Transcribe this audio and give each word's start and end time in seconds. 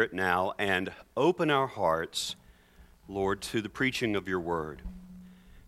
Spirit 0.00 0.14
now 0.14 0.54
and 0.58 0.90
open 1.14 1.50
our 1.50 1.66
hearts, 1.66 2.34
Lord, 3.06 3.42
to 3.42 3.60
the 3.60 3.68
preaching 3.68 4.16
of 4.16 4.26
your 4.26 4.40
word. 4.40 4.80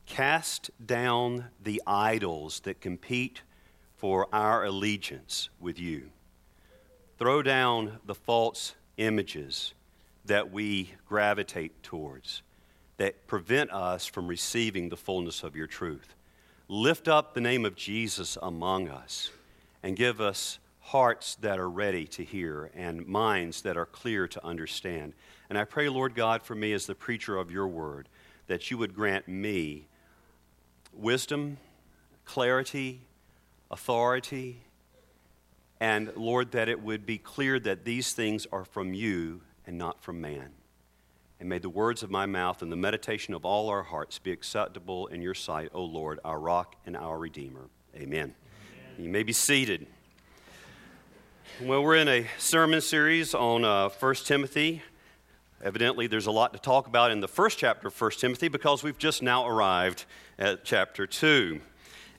Cast 0.07 0.71
down 0.83 1.51
the 1.63 1.83
idols 1.87 2.61
that 2.61 2.81
compete 2.81 3.43
for 3.95 4.27
our 4.33 4.65
allegiance 4.65 5.51
with 5.61 5.79
you. 5.79 6.09
Throw 7.19 7.43
down 7.43 7.99
the 8.07 8.15
false 8.15 8.75
images 8.97 9.75
that 10.25 10.51
we 10.51 10.95
gravitate 11.07 11.83
towards 11.83 12.41
that 12.97 13.27
prevent 13.27 13.71
us 13.71 14.07
from 14.07 14.29
receiving 14.29 14.89
the 14.89 14.97
fullness 14.97 15.43
of 15.43 15.55
your 15.55 15.67
truth. 15.67 16.15
Lift 16.69 17.07
up 17.07 17.35
the 17.35 17.43
name 17.43 17.67
of 17.67 17.77
Jesus 17.77 18.39
among 18.43 18.89
us 18.89 19.29
and 19.83 19.95
give 19.95 20.23
us 20.23 20.59
hearts 20.83 21.37
that 21.37 21.59
are 21.59 21.71
ready 21.71 22.07
to 22.07 22.25
hear 22.25 22.71
and 22.75 23.07
minds 23.07 23.63
that 23.63 23.77
are 23.77 23.87
clear 23.87 24.27
to 24.29 24.45
understand. 24.45 25.15
And 25.49 25.57
I 25.57 25.65
pray, 25.65 25.89
Lord 25.89 26.15
God, 26.15 26.43
for 26.43 26.55
me 26.55 26.73
as 26.73 26.87
the 26.87 26.95
preacher 26.95 27.37
of 27.37 27.51
your 27.51 27.69
word, 27.69 28.09
that 28.49 28.71
you 28.71 28.79
would 28.79 28.95
grant 28.95 29.29
me 29.29 29.87
wisdom, 30.93 31.57
clarity, 32.25 33.01
authority, 33.71 34.63
and 35.81 36.13
Lord, 36.17 36.53
that 36.53 36.69
it 36.69 36.83
would 36.83 37.07
be 37.07 37.19
clear 37.19 37.59
that 37.61 37.85
these 37.85 38.13
things 38.13 38.47
are 38.53 38.65
from 38.65 38.93
you 38.95 39.41
and 39.67 39.79
not 39.79 40.03
from 40.03 40.21
man. 40.21 40.51
And 41.41 41.49
may 41.49 41.59
the 41.59 41.69
words 41.69 42.05
of 42.05 42.11
my 42.11 42.27
mouth 42.27 42.63
and 42.63 42.71
the 42.71 42.77
meditation 42.77 43.35
of 43.35 43.45
all 43.45 43.69
our 43.69 43.83
hearts 43.83 44.19
be 44.19 44.31
acceptable 44.31 45.09
in 45.09 45.23
your 45.23 45.35
sight, 45.35 45.71
O 45.75 45.83
Lord, 45.83 46.21
our 46.25 46.39
rock 46.39 46.77
and 46.87 46.97
our 46.97 47.19
redeemer. 47.19 47.69
Amen. 47.97 48.35
Amen. 48.35 48.35
You 48.97 49.09
may 49.09 49.25
be 49.25 49.33
seated. 49.33 49.87
Well, 51.61 51.83
we're 51.83 51.97
in 51.97 52.09
a 52.09 52.27
sermon 52.39 52.81
series 52.81 53.35
on 53.35 53.65
uh, 53.65 53.89
1 53.89 54.15
Timothy. 54.25 54.83
Evidently, 55.63 56.07
there's 56.07 56.27
a 56.27 56.31
lot 56.31 56.53
to 56.53 56.59
talk 56.59 56.87
about 56.87 57.11
in 57.11 57.21
the 57.21 57.29
first 57.29 57.59
chapter 57.59 57.89
of 57.89 58.01
1 58.01 58.11
Timothy 58.19 58.49
because 58.49 58.83
we've 58.83 58.99
just 58.99 59.23
now 59.23 59.47
arrived 59.47 60.05
at 60.39 60.65
chapter 60.65 61.07
2. 61.07 61.61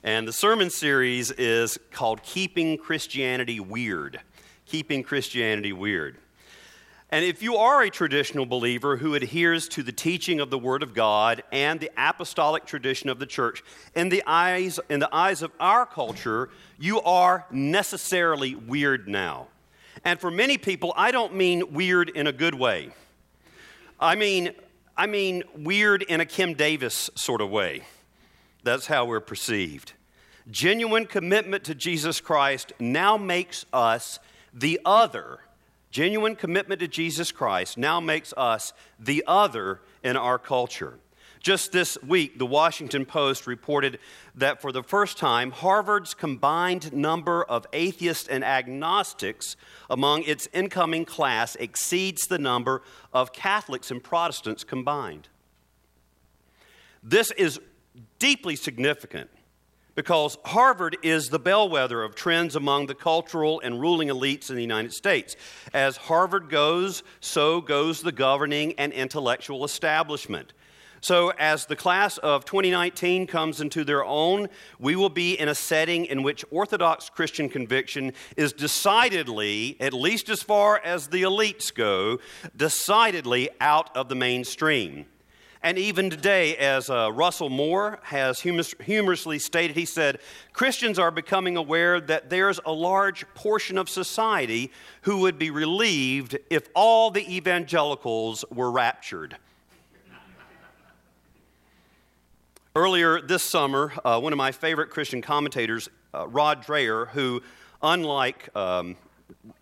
And 0.02 0.26
the 0.26 0.32
sermon 0.32 0.70
series 0.70 1.30
is 1.32 1.78
called 1.90 2.22
Keeping 2.22 2.78
Christianity 2.78 3.60
Weird. 3.60 4.20
Keeping 4.66 5.02
Christianity 5.02 5.72
Weird. 5.72 6.18
And 7.14 7.24
if 7.24 7.44
you 7.44 7.58
are 7.58 7.80
a 7.80 7.90
traditional 7.90 8.44
believer 8.44 8.96
who 8.96 9.14
adheres 9.14 9.68
to 9.68 9.84
the 9.84 9.92
teaching 9.92 10.40
of 10.40 10.50
the 10.50 10.58
Word 10.58 10.82
of 10.82 10.94
God 10.94 11.44
and 11.52 11.78
the 11.78 11.92
apostolic 11.96 12.66
tradition 12.66 13.08
of 13.08 13.20
the 13.20 13.24
church, 13.24 13.62
in 13.94 14.08
the 14.08 14.24
eyes, 14.26 14.80
in 14.90 14.98
the 14.98 15.14
eyes 15.14 15.40
of 15.40 15.52
our 15.60 15.86
culture, 15.86 16.50
you 16.76 17.00
are 17.02 17.46
necessarily 17.52 18.56
weird 18.56 19.06
now. 19.06 19.46
And 20.04 20.18
for 20.18 20.28
many 20.28 20.58
people, 20.58 20.92
I 20.96 21.12
don't 21.12 21.36
mean 21.36 21.72
weird 21.72 22.08
in 22.08 22.26
a 22.26 22.32
good 22.32 22.56
way. 22.56 22.90
I 24.00 24.16
mean, 24.16 24.50
I 24.96 25.06
mean 25.06 25.44
weird 25.56 26.02
in 26.02 26.20
a 26.20 26.26
Kim 26.26 26.54
Davis 26.54 27.10
sort 27.14 27.40
of 27.40 27.48
way. 27.48 27.82
That's 28.64 28.88
how 28.88 29.04
we're 29.04 29.20
perceived. 29.20 29.92
Genuine 30.50 31.06
commitment 31.06 31.62
to 31.62 31.76
Jesus 31.76 32.20
Christ 32.20 32.72
now 32.80 33.16
makes 33.16 33.66
us 33.72 34.18
the 34.52 34.80
other 34.84 35.38
Genuine 35.94 36.34
commitment 36.34 36.80
to 36.80 36.88
Jesus 36.88 37.30
Christ 37.30 37.78
now 37.78 38.00
makes 38.00 38.34
us 38.36 38.72
the 38.98 39.22
other 39.28 39.80
in 40.02 40.16
our 40.16 40.40
culture. 40.40 40.98
Just 41.38 41.70
this 41.70 41.96
week, 42.04 42.36
the 42.36 42.46
Washington 42.46 43.06
Post 43.06 43.46
reported 43.46 44.00
that 44.34 44.60
for 44.60 44.72
the 44.72 44.82
first 44.82 45.18
time, 45.18 45.52
Harvard's 45.52 46.12
combined 46.12 46.92
number 46.92 47.44
of 47.44 47.64
atheists 47.72 48.26
and 48.26 48.42
agnostics 48.42 49.54
among 49.88 50.24
its 50.24 50.48
incoming 50.52 51.04
class 51.04 51.54
exceeds 51.60 52.26
the 52.26 52.40
number 52.40 52.82
of 53.12 53.32
Catholics 53.32 53.92
and 53.92 54.02
Protestants 54.02 54.64
combined. 54.64 55.28
This 57.04 57.30
is 57.30 57.60
deeply 58.18 58.56
significant 58.56 59.30
because 59.94 60.38
Harvard 60.44 60.96
is 61.02 61.28
the 61.28 61.38
bellwether 61.38 62.02
of 62.02 62.14
trends 62.14 62.56
among 62.56 62.86
the 62.86 62.94
cultural 62.94 63.60
and 63.60 63.80
ruling 63.80 64.08
elites 64.08 64.50
in 64.50 64.56
the 64.56 64.62
United 64.62 64.92
States. 64.92 65.36
As 65.72 65.96
Harvard 65.96 66.48
goes, 66.48 67.02
so 67.20 67.60
goes 67.60 68.02
the 68.02 68.12
governing 68.12 68.74
and 68.78 68.92
intellectual 68.92 69.64
establishment. 69.64 70.52
So, 71.04 71.34
as 71.38 71.66
the 71.66 71.76
class 71.76 72.16
of 72.16 72.46
2019 72.46 73.26
comes 73.26 73.60
into 73.60 73.84
their 73.84 74.02
own, 74.02 74.48
we 74.78 74.96
will 74.96 75.10
be 75.10 75.38
in 75.38 75.50
a 75.50 75.54
setting 75.54 76.06
in 76.06 76.22
which 76.22 76.46
Orthodox 76.50 77.10
Christian 77.10 77.50
conviction 77.50 78.14
is 78.38 78.54
decidedly, 78.54 79.76
at 79.80 79.92
least 79.92 80.30
as 80.30 80.42
far 80.42 80.80
as 80.82 81.08
the 81.08 81.20
elites 81.20 81.74
go, 81.74 82.20
decidedly 82.56 83.50
out 83.60 83.94
of 83.94 84.08
the 84.08 84.14
mainstream. 84.14 85.04
And 85.64 85.78
even 85.78 86.10
today, 86.10 86.58
as 86.58 86.90
uh, 86.90 87.10
Russell 87.10 87.48
Moore 87.48 87.98
has 88.02 88.38
humor- 88.38 88.64
humorously 88.84 89.38
stated, 89.38 89.74
he 89.74 89.86
said, 89.86 90.18
Christians 90.52 90.98
are 90.98 91.10
becoming 91.10 91.56
aware 91.56 92.02
that 92.02 92.28
there's 92.28 92.60
a 92.66 92.70
large 92.70 93.24
portion 93.32 93.78
of 93.78 93.88
society 93.88 94.70
who 95.00 95.20
would 95.20 95.38
be 95.38 95.50
relieved 95.50 96.36
if 96.50 96.68
all 96.74 97.10
the 97.10 97.34
evangelicals 97.34 98.44
were 98.52 98.70
raptured. 98.70 99.38
Earlier 102.76 103.22
this 103.22 103.42
summer, 103.42 103.94
uh, 104.04 104.20
one 104.20 104.34
of 104.34 104.36
my 104.36 104.52
favorite 104.52 104.90
Christian 104.90 105.22
commentators, 105.22 105.88
uh, 106.12 106.28
Rod 106.28 106.62
Dreher, 106.62 107.08
who, 107.08 107.40
unlike 107.82 108.54
um, 108.54 108.96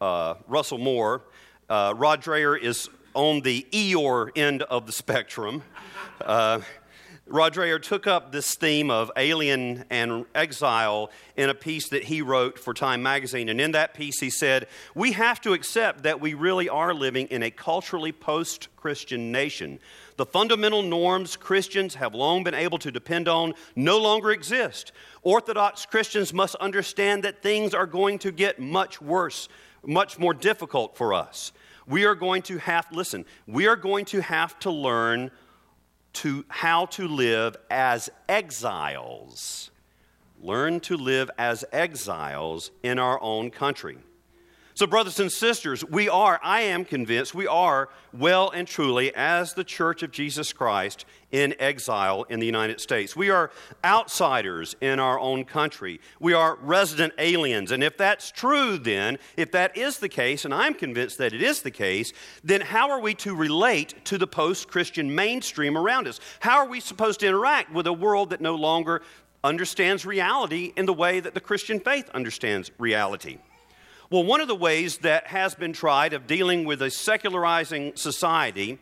uh, 0.00 0.34
Russell 0.48 0.78
Moore, 0.78 1.22
uh, 1.70 1.94
Rod 1.96 2.20
Dreher 2.20 2.60
is 2.60 2.88
on 3.14 3.40
the 3.40 3.66
Eeyore 3.72 4.30
end 4.36 4.62
of 4.62 4.86
the 4.86 4.92
spectrum. 4.92 5.62
Uh, 6.20 6.60
Rod 7.26 7.54
Dreher 7.54 7.80
took 7.80 8.06
up 8.06 8.32
this 8.32 8.56
theme 8.56 8.90
of 8.90 9.10
alien 9.16 9.84
and 9.90 10.26
exile 10.34 11.10
in 11.36 11.48
a 11.48 11.54
piece 11.54 11.88
that 11.88 12.04
he 12.04 12.20
wrote 12.20 12.58
for 12.58 12.74
Time 12.74 13.02
magazine. 13.02 13.48
And 13.48 13.60
in 13.60 13.72
that 13.72 13.94
piece, 13.94 14.20
he 14.20 14.28
said, 14.28 14.66
We 14.94 15.12
have 15.12 15.40
to 15.42 15.52
accept 15.52 16.02
that 16.02 16.20
we 16.20 16.34
really 16.34 16.68
are 16.68 16.92
living 16.92 17.28
in 17.28 17.42
a 17.42 17.50
culturally 17.50 18.12
post 18.12 18.68
Christian 18.76 19.32
nation. 19.32 19.78
The 20.16 20.26
fundamental 20.26 20.82
norms 20.82 21.36
Christians 21.36 21.94
have 21.94 22.14
long 22.14 22.44
been 22.44 22.54
able 22.54 22.78
to 22.80 22.90
depend 22.90 23.28
on 23.28 23.54
no 23.76 23.98
longer 23.98 24.30
exist. 24.30 24.92
Orthodox 25.22 25.86
Christians 25.86 26.34
must 26.34 26.56
understand 26.56 27.22
that 27.22 27.40
things 27.40 27.72
are 27.72 27.86
going 27.86 28.18
to 28.18 28.32
get 28.32 28.58
much 28.58 29.00
worse, 29.00 29.48
much 29.86 30.18
more 30.18 30.34
difficult 30.34 30.96
for 30.96 31.14
us. 31.14 31.52
We 31.86 32.04
are 32.04 32.14
going 32.14 32.42
to 32.42 32.58
have, 32.58 32.86
listen, 32.92 33.24
we 33.46 33.66
are 33.66 33.76
going 33.76 34.04
to 34.06 34.22
have 34.22 34.58
to 34.60 34.70
learn 34.70 35.30
to 36.14 36.44
how 36.48 36.86
to 36.86 37.08
live 37.08 37.56
as 37.70 38.10
exiles. 38.28 39.70
Learn 40.40 40.80
to 40.80 40.96
live 40.96 41.30
as 41.38 41.64
exiles 41.72 42.70
in 42.82 42.98
our 42.98 43.20
own 43.22 43.50
country. 43.50 43.98
So, 44.74 44.86
brothers 44.86 45.20
and 45.20 45.30
sisters, 45.30 45.84
we 45.84 46.08
are, 46.08 46.40
I 46.42 46.62
am 46.62 46.86
convinced, 46.86 47.34
we 47.34 47.46
are 47.46 47.90
well 48.14 48.48
and 48.48 48.66
truly, 48.66 49.14
as 49.14 49.52
the 49.52 49.64
Church 49.64 50.02
of 50.02 50.10
Jesus 50.10 50.50
Christ, 50.54 51.04
in 51.30 51.54
exile 51.58 52.24
in 52.30 52.40
the 52.40 52.46
United 52.46 52.80
States. 52.80 53.14
We 53.14 53.28
are 53.28 53.50
outsiders 53.84 54.74
in 54.80 54.98
our 54.98 55.20
own 55.20 55.44
country. 55.44 56.00
We 56.20 56.32
are 56.32 56.56
resident 56.56 57.12
aliens. 57.18 57.70
And 57.70 57.84
if 57.84 57.98
that's 57.98 58.30
true, 58.30 58.78
then, 58.78 59.18
if 59.36 59.52
that 59.52 59.76
is 59.76 59.98
the 59.98 60.08
case, 60.08 60.46
and 60.46 60.54
I'm 60.54 60.72
convinced 60.72 61.18
that 61.18 61.34
it 61.34 61.42
is 61.42 61.60
the 61.60 61.70
case, 61.70 62.14
then 62.42 62.62
how 62.62 62.90
are 62.90 63.00
we 63.00 63.12
to 63.16 63.34
relate 63.34 64.02
to 64.06 64.16
the 64.16 64.26
post 64.26 64.68
Christian 64.68 65.14
mainstream 65.14 65.76
around 65.76 66.08
us? 66.08 66.18
How 66.40 66.56
are 66.56 66.68
we 66.68 66.80
supposed 66.80 67.20
to 67.20 67.26
interact 67.26 67.70
with 67.72 67.86
a 67.86 67.92
world 67.92 68.30
that 68.30 68.40
no 68.40 68.54
longer 68.54 69.02
understands 69.44 70.06
reality 70.06 70.72
in 70.76 70.86
the 70.86 70.94
way 70.94 71.20
that 71.20 71.34
the 71.34 71.40
Christian 71.40 71.78
faith 71.78 72.08
understands 72.14 72.70
reality? 72.78 73.36
Well, 74.12 74.24
one 74.24 74.42
of 74.42 74.48
the 74.48 74.54
ways 74.54 74.98
that 74.98 75.28
has 75.28 75.54
been 75.54 75.72
tried 75.72 76.12
of 76.12 76.26
dealing 76.26 76.66
with 76.66 76.82
a 76.82 76.90
secularizing 76.90 77.96
society, 77.96 78.78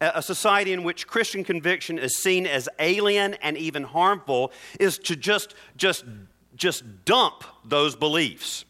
a 0.00 0.20
society 0.20 0.72
in 0.72 0.82
which 0.82 1.06
Christian 1.06 1.44
conviction 1.44 1.96
is 1.96 2.18
seen 2.18 2.44
as 2.44 2.68
alien 2.80 3.34
and 3.34 3.56
even 3.56 3.84
harmful, 3.84 4.50
is 4.80 4.98
to 4.98 5.14
just, 5.14 5.54
just, 5.76 6.04
just 6.56 7.04
dump 7.04 7.44
those 7.64 7.94
beliefs 7.94 8.64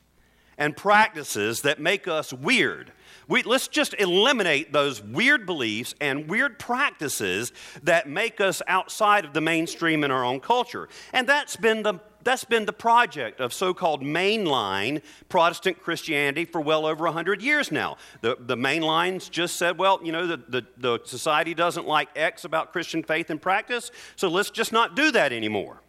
and 0.59 0.77
practices 0.77 1.63
that 1.63 1.81
make 1.81 2.07
us 2.07 2.35
weird. 2.35 2.93
We, 3.27 3.43
let's 3.45 3.69
just 3.69 3.95
eliminate 3.99 4.75
those 4.75 5.03
weird 5.03 5.47
beliefs 5.47 5.95
and 6.03 6.29
weird 6.29 6.59
practices 6.59 7.51
that 7.83 8.07
make 8.07 8.43
us 8.43 8.61
outside 8.67 9.25
of 9.25 9.33
the 9.33 9.41
mainstream 9.41 10.05
in 10.05 10.11
our 10.11 10.25
own 10.25 10.41
culture. 10.41 10.91
And 11.15 11.27
that's 11.27 11.57
been 11.57 11.83
the 11.83 12.01
that's 12.29 12.45
been 12.45 12.67
the 12.67 12.75
project 12.75 13.41
of 13.41 13.55
so 13.55 13.73
called 13.73 14.03
mainline 14.03 15.01
Protestant 15.31 15.81
Christianity 15.81 16.45
for 16.45 16.61
well 16.61 16.85
over 16.85 17.05
100 17.05 17.41
years 17.41 17.73
now. 17.73 17.97
The, 18.21 18.37
the 18.39 18.55
mainlines 18.55 19.31
just 19.31 19.57
said, 19.57 19.79
well, 19.79 19.99
you 20.05 20.13
know, 20.13 20.27
the, 20.27 20.37
the, 20.37 20.67
the 20.77 21.01
society 21.07 21.55
doesn't 21.55 21.87
like 21.87 22.11
X 22.15 22.45
about 22.45 22.71
Christian 22.71 23.03
faith 23.03 23.31
and 23.31 23.41
practice, 23.41 23.91
so 24.15 24.29
let's 24.29 24.51
just 24.51 24.73
not 24.73 24.95
do 24.95 25.11
that 25.13 25.33
anymore. 25.33 25.81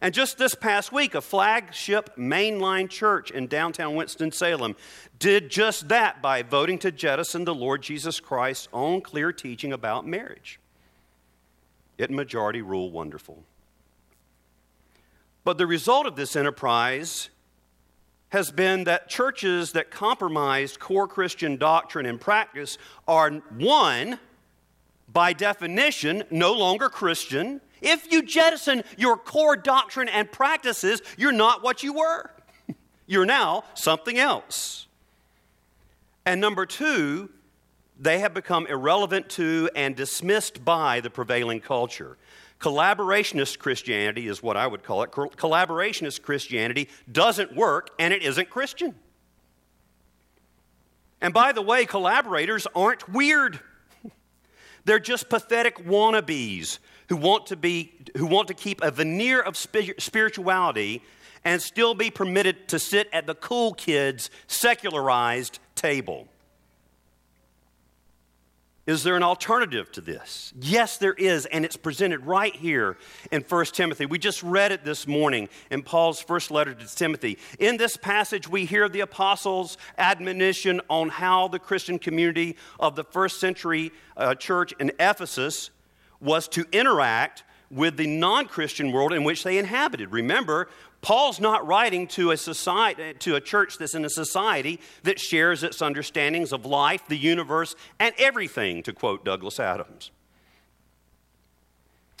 And 0.00 0.14
just 0.14 0.38
this 0.38 0.54
past 0.54 0.92
week, 0.92 1.14
a 1.14 1.20
flagship 1.20 2.16
mainline 2.16 2.88
church 2.88 3.30
in 3.30 3.46
downtown 3.46 3.94
Winston-Salem 3.94 4.76
did 5.18 5.50
just 5.50 5.88
that 5.88 6.22
by 6.22 6.42
voting 6.42 6.78
to 6.78 6.90
jettison 6.90 7.44
the 7.44 7.54
Lord 7.54 7.82
Jesus 7.82 8.18
Christ's 8.18 8.68
own 8.72 9.02
clear 9.02 9.30
teaching 9.30 9.74
about 9.74 10.06
marriage. 10.06 10.58
It 11.98 12.10
majority 12.10 12.62
rule 12.62 12.90
wonderful. 12.90 13.44
But 15.44 15.58
the 15.58 15.66
result 15.66 16.06
of 16.06 16.16
this 16.16 16.36
enterprise 16.36 17.30
has 18.30 18.50
been 18.50 18.84
that 18.84 19.08
churches 19.08 19.72
that 19.72 19.90
compromised 19.90 20.78
core 20.78 21.08
Christian 21.08 21.56
doctrine 21.56 22.06
and 22.06 22.20
practice 22.20 22.78
are, 23.08 23.30
one, 23.30 24.18
by 25.12 25.32
definition, 25.32 26.22
no 26.30 26.52
longer 26.52 26.88
Christian. 26.88 27.60
If 27.80 28.12
you 28.12 28.22
jettison 28.22 28.84
your 28.96 29.16
core 29.16 29.56
doctrine 29.56 30.08
and 30.08 30.30
practices, 30.30 31.02
you're 31.16 31.32
not 31.32 31.62
what 31.62 31.82
you 31.82 31.94
were. 31.94 32.30
You're 33.06 33.26
now 33.26 33.64
something 33.74 34.18
else. 34.18 34.86
And 36.24 36.40
number 36.40 36.64
two, 36.64 37.30
they 37.98 38.20
have 38.20 38.32
become 38.32 38.66
irrelevant 38.68 39.28
to 39.30 39.68
and 39.74 39.96
dismissed 39.96 40.64
by 40.64 41.00
the 41.00 41.10
prevailing 41.10 41.60
culture. 41.60 42.16
Collaborationist 42.60 43.58
Christianity 43.58 44.28
is 44.28 44.42
what 44.42 44.56
I 44.56 44.66
would 44.66 44.82
call 44.82 45.02
it. 45.02 45.10
Collaborationist 45.10 46.22
Christianity 46.22 46.88
doesn't 47.10 47.56
work 47.56 47.90
and 47.98 48.12
it 48.12 48.22
isn't 48.22 48.50
Christian. 48.50 48.94
And 51.22 51.32
by 51.32 51.52
the 51.52 51.62
way, 51.62 51.86
collaborators 51.86 52.66
aren't 52.74 53.08
weird. 53.08 53.60
They're 54.84 54.98
just 54.98 55.30
pathetic 55.30 55.78
wannabes 55.86 56.78
who 57.08 57.16
want 57.16 57.46
to, 57.46 57.56
be, 57.56 57.92
who 58.16 58.26
want 58.26 58.48
to 58.48 58.54
keep 58.54 58.82
a 58.82 58.90
veneer 58.90 59.40
of 59.40 59.56
spirituality 59.56 61.02
and 61.44 61.60
still 61.62 61.94
be 61.94 62.10
permitted 62.10 62.68
to 62.68 62.78
sit 62.78 63.08
at 63.12 63.26
the 63.26 63.34
cool 63.34 63.72
kids' 63.72 64.30
secularized 64.46 65.58
table. 65.74 66.28
Is 68.86 69.02
there 69.02 69.14
an 69.14 69.22
alternative 69.22 69.92
to 69.92 70.00
this? 70.00 70.54
Yes, 70.58 70.96
there 70.96 71.12
is, 71.12 71.44
and 71.46 71.64
it's 71.64 71.76
presented 71.76 72.24
right 72.24 72.54
here 72.54 72.96
in 73.30 73.42
1 73.42 73.64
Timothy. 73.66 74.06
We 74.06 74.18
just 74.18 74.42
read 74.42 74.72
it 74.72 74.84
this 74.84 75.06
morning 75.06 75.50
in 75.70 75.82
Paul's 75.82 76.20
first 76.20 76.50
letter 76.50 76.72
to 76.72 76.96
Timothy. 76.96 77.38
In 77.58 77.76
this 77.76 77.98
passage, 77.98 78.48
we 78.48 78.64
hear 78.64 78.88
the 78.88 79.00
apostles' 79.00 79.76
admonition 79.98 80.80
on 80.88 81.10
how 81.10 81.48
the 81.48 81.58
Christian 81.58 81.98
community 81.98 82.56
of 82.78 82.96
the 82.96 83.04
first 83.04 83.38
century 83.38 83.92
uh, 84.16 84.34
church 84.34 84.72
in 84.80 84.92
Ephesus 84.98 85.70
was 86.18 86.48
to 86.48 86.64
interact 86.72 87.44
with 87.70 87.96
the 87.96 88.06
non 88.06 88.46
Christian 88.46 88.92
world 88.92 89.12
in 89.12 89.24
which 89.24 89.44
they 89.44 89.58
inhabited. 89.58 90.10
Remember, 90.10 90.68
Paul's 91.02 91.40
not 91.40 91.66
writing 91.66 92.06
to 92.08 92.30
a 92.30 92.36
society 92.36 93.14
to 93.20 93.34
a 93.34 93.40
church 93.40 93.78
that's 93.78 93.94
in 93.94 94.04
a 94.04 94.10
society 94.10 94.80
that 95.02 95.18
shares 95.18 95.62
its 95.62 95.80
understandings 95.80 96.52
of 96.52 96.66
life, 96.66 97.06
the 97.08 97.16
universe, 97.16 97.74
and 97.98 98.14
everything, 98.18 98.82
to 98.82 98.92
quote 98.92 99.24
Douglas 99.24 99.58
Adams. 99.58 100.10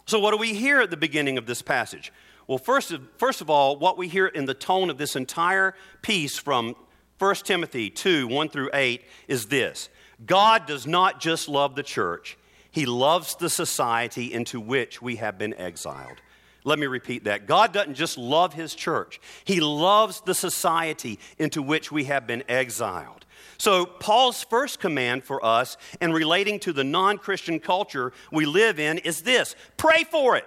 So 0.06 0.18
what 0.18 0.30
do 0.30 0.38
we 0.38 0.54
hear 0.54 0.80
at 0.80 0.90
the 0.90 0.96
beginning 0.96 1.36
of 1.36 1.46
this 1.46 1.62
passage? 1.62 2.10
Well, 2.46 2.58
first 2.58 2.90
of, 2.90 3.06
first 3.16 3.40
of 3.40 3.50
all, 3.50 3.76
what 3.76 3.98
we 3.98 4.08
hear 4.08 4.26
in 4.26 4.46
the 4.46 4.54
tone 4.54 4.90
of 4.90 4.98
this 4.98 5.14
entire 5.14 5.74
piece 6.02 6.38
from 6.38 6.74
1 7.18 7.34
Timothy 7.36 7.90
2 7.90 8.26
1 8.26 8.48
through 8.48 8.70
8 8.72 9.04
is 9.28 9.46
this 9.46 9.90
God 10.24 10.66
does 10.66 10.86
not 10.86 11.20
just 11.20 11.48
love 11.48 11.76
the 11.76 11.82
church, 11.82 12.38
He 12.70 12.86
loves 12.86 13.36
the 13.36 13.50
society 13.50 14.32
into 14.32 14.58
which 14.58 15.02
we 15.02 15.16
have 15.16 15.36
been 15.36 15.54
exiled. 15.54 16.22
Let 16.64 16.78
me 16.78 16.86
repeat 16.86 17.24
that. 17.24 17.46
God 17.46 17.72
doesn't 17.72 17.94
just 17.94 18.18
love 18.18 18.54
his 18.54 18.74
church, 18.74 19.20
he 19.44 19.60
loves 19.60 20.20
the 20.20 20.34
society 20.34 21.18
into 21.38 21.62
which 21.62 21.90
we 21.90 22.04
have 22.04 22.26
been 22.26 22.44
exiled. 22.48 23.24
So, 23.58 23.84
Paul's 23.84 24.42
first 24.42 24.80
command 24.80 25.24
for 25.24 25.44
us 25.44 25.76
in 26.00 26.12
relating 26.12 26.58
to 26.60 26.72
the 26.72 26.84
non 26.84 27.18
Christian 27.18 27.60
culture 27.60 28.12
we 28.32 28.46
live 28.46 28.78
in 28.78 28.98
is 28.98 29.22
this 29.22 29.54
pray 29.76 30.04
for 30.04 30.36
it. 30.36 30.46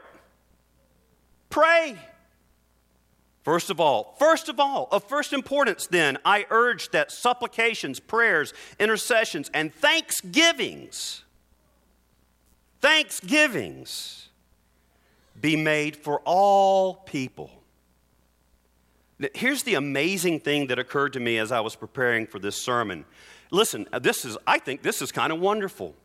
Pray. 1.50 1.98
First 3.44 3.70
of 3.70 3.80
all, 3.80 4.16
first 4.18 4.48
of 4.48 4.60
all, 4.60 4.88
of 4.92 5.04
first 5.04 5.34
importance, 5.34 5.86
then, 5.86 6.18
I 6.24 6.46
urge 6.50 6.90
that 6.92 7.12
supplications, 7.12 8.00
prayers, 8.00 8.54
intercessions, 8.80 9.52
and 9.54 9.74
thanksgivings, 9.74 11.24
thanksgivings, 12.80 14.30
be 15.44 15.58
made 15.58 15.98
for 15.98 16.22
all 16.24 16.96
people. 16.96 17.52
Here's 19.34 19.64
the 19.64 19.76
amazing 19.76 20.40
thing 20.40 20.68
that 20.68 20.80
occurred 20.80 21.14
to 21.14 21.20
me 21.20 21.38
as 21.38 21.52
I 21.52 21.60
was 21.60 21.76
preparing 21.76 22.28
for 22.28 22.40
this 22.40 22.56
sermon. 22.56 23.04
Listen, 23.52 23.86
uh, 23.92 24.00
this 24.00 24.24
is, 24.24 24.38
I 24.48 24.58
think 24.58 24.84
this 24.84 25.02
is 25.02 25.12
kind 25.12 25.34
of 25.34 25.42
wonderful. 25.42 25.96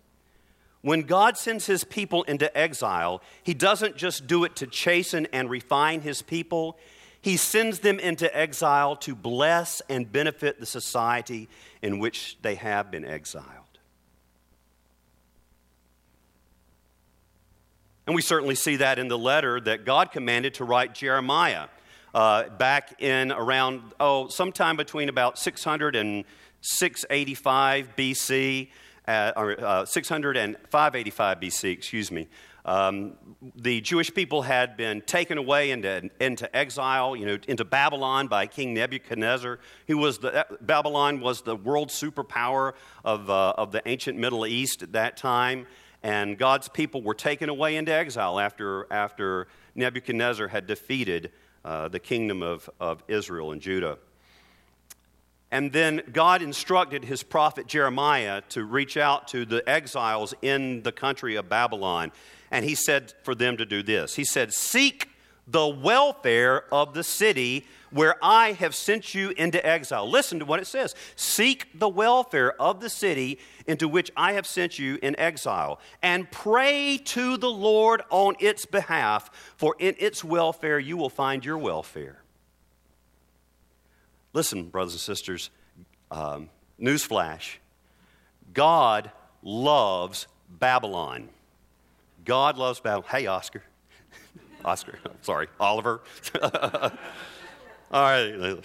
When 0.82 1.02
God 1.02 1.38
sends 1.38 1.66
his 1.66 1.84
people 1.84 2.24
into 2.24 2.54
exile, 2.58 3.22
he 3.44 3.54
doesn't 3.54 3.96
just 3.96 4.26
do 4.26 4.42
it 4.42 4.56
to 4.56 4.66
chasten 4.66 5.28
and 5.32 5.48
refine 5.48 6.00
his 6.00 6.20
people, 6.20 6.76
he 7.20 7.36
sends 7.36 7.78
them 7.78 8.00
into 8.00 8.36
exile 8.36 8.96
to 8.96 9.14
bless 9.14 9.80
and 9.88 10.10
benefit 10.10 10.58
the 10.58 10.66
society 10.66 11.48
in 11.80 12.00
which 12.00 12.38
they 12.42 12.56
have 12.56 12.90
been 12.90 13.04
exiled. 13.04 13.67
And 18.08 18.14
we 18.14 18.22
certainly 18.22 18.54
see 18.54 18.76
that 18.76 18.98
in 18.98 19.08
the 19.08 19.18
letter 19.18 19.60
that 19.60 19.84
God 19.84 20.12
commanded 20.12 20.54
to 20.54 20.64
write 20.64 20.94
Jeremiah 20.94 21.68
uh, 22.14 22.48
back 22.48 23.02
in 23.02 23.30
around, 23.30 23.82
oh, 24.00 24.28
sometime 24.28 24.78
between 24.78 25.10
about 25.10 25.38
600 25.38 25.94
and 25.94 26.24
685 26.62 27.96
BC, 27.96 28.70
uh, 29.06 29.32
or 29.36 29.62
uh, 29.62 29.84
600 29.84 30.38
and 30.38 30.56
585 30.70 31.38
BC, 31.38 31.70
excuse 31.70 32.10
me. 32.10 32.28
Um, 32.64 33.12
the 33.54 33.82
Jewish 33.82 34.14
people 34.14 34.40
had 34.40 34.78
been 34.78 35.02
taken 35.02 35.36
away 35.36 35.70
into, 35.70 36.08
into 36.18 36.56
exile, 36.56 37.14
you 37.14 37.26
know, 37.26 37.36
into 37.46 37.66
Babylon 37.66 38.26
by 38.26 38.46
King 38.46 38.72
Nebuchadnezzar, 38.72 39.58
who 39.86 39.98
was 39.98 40.16
the, 40.16 40.46
Babylon 40.62 41.20
was 41.20 41.42
the 41.42 41.56
world 41.56 41.90
superpower 41.90 42.72
of, 43.04 43.28
uh, 43.28 43.52
of 43.58 43.70
the 43.70 43.86
ancient 43.86 44.18
Middle 44.18 44.46
East 44.46 44.82
at 44.82 44.92
that 44.92 45.18
time 45.18 45.66
and 46.02 46.38
God's 46.38 46.68
people 46.68 47.02
were 47.02 47.14
taken 47.14 47.48
away 47.48 47.76
into 47.76 47.92
exile 47.92 48.38
after, 48.38 48.86
after 48.92 49.48
Nebuchadnezzar 49.74 50.48
had 50.48 50.66
defeated 50.66 51.32
uh, 51.64 51.88
the 51.88 51.98
kingdom 51.98 52.42
of, 52.42 52.70
of 52.80 53.02
Israel 53.08 53.52
and 53.52 53.60
Judah. 53.60 53.98
And 55.50 55.72
then 55.72 56.02
God 56.12 56.42
instructed 56.42 57.04
his 57.04 57.22
prophet 57.22 57.66
Jeremiah 57.66 58.42
to 58.50 58.64
reach 58.64 58.96
out 58.96 59.28
to 59.28 59.44
the 59.44 59.66
exiles 59.68 60.34
in 60.42 60.82
the 60.82 60.92
country 60.92 61.36
of 61.36 61.48
Babylon. 61.48 62.12
And 62.50 62.64
he 62.64 62.74
said 62.74 63.14
for 63.22 63.34
them 63.34 63.56
to 63.56 63.64
do 63.64 63.82
this 63.82 64.14
He 64.14 64.24
said, 64.24 64.52
Seek 64.52 65.08
the 65.46 65.66
welfare 65.66 66.72
of 66.72 66.92
the 66.92 67.02
city 67.02 67.66
where 67.90 68.16
I 68.22 68.52
have 68.52 68.74
sent 68.74 69.14
you 69.14 69.30
into 69.30 69.64
exile. 69.64 70.08
Listen 70.08 70.38
to 70.38 70.44
what 70.44 70.60
it 70.60 70.66
says 70.66 70.94
Seek 71.16 71.68
the 71.78 71.88
welfare 71.88 72.52
of 72.60 72.80
the 72.80 72.90
city 72.90 73.38
into 73.66 73.88
which 73.88 74.10
I 74.16 74.32
have 74.32 74.46
sent 74.46 74.78
you 74.78 74.98
in 75.02 75.18
exile, 75.18 75.80
and 76.02 76.30
pray 76.30 76.98
to 77.06 77.36
the 77.36 77.50
Lord 77.50 78.02
on 78.10 78.36
its 78.40 78.66
behalf, 78.66 79.30
for 79.56 79.76
in 79.78 79.94
its 79.98 80.22
welfare 80.24 80.78
you 80.78 80.96
will 80.96 81.10
find 81.10 81.44
your 81.44 81.58
welfare. 81.58 82.22
Listen, 84.32 84.68
brothers 84.68 84.92
and 84.92 85.00
sisters, 85.00 85.50
um, 86.10 86.48
newsflash 86.80 87.56
God 88.52 89.10
loves 89.42 90.26
Babylon. 90.48 91.28
God 92.24 92.56
loves 92.56 92.80
Babylon. 92.80 93.04
Hey, 93.10 93.26
Oscar. 93.26 93.62
Oscar, 94.64 94.98
sorry, 95.22 95.48
Oliver. 95.60 96.00
All 97.90 98.02
right. 98.02 98.60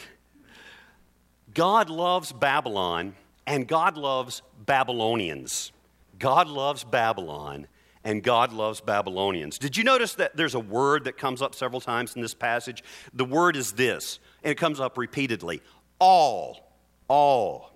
God 1.54 1.90
loves 1.90 2.32
Babylon 2.32 3.16
and 3.46 3.68
God 3.68 3.98
loves 3.98 4.42
Babylonians. 4.66 5.72
God 6.20 6.48
loves 6.48 6.84
Babylon 6.84 7.68
and 8.04 8.22
God 8.22 8.52
loves 8.52 8.82
Babylonians. 8.82 9.58
Did 9.58 9.78
you 9.78 9.84
notice 9.84 10.16
that 10.16 10.36
there's 10.36 10.56
a 10.56 10.60
word 10.60 11.06
that 11.06 11.18
comes 11.18 11.42
up 11.42 11.56
several 11.56 11.80
times 11.80 12.16
in 12.16 12.22
this 12.22 12.34
passage? 12.34 12.84
The 13.14 13.26
word 13.26 13.56
is 13.56 13.74
this, 13.74 14.20
and 14.44 14.52
it 14.52 14.56
comes 14.56 14.80
up 14.80 14.98
repeatedly 14.98 15.62
all. 16.00 16.72
All 17.08 17.73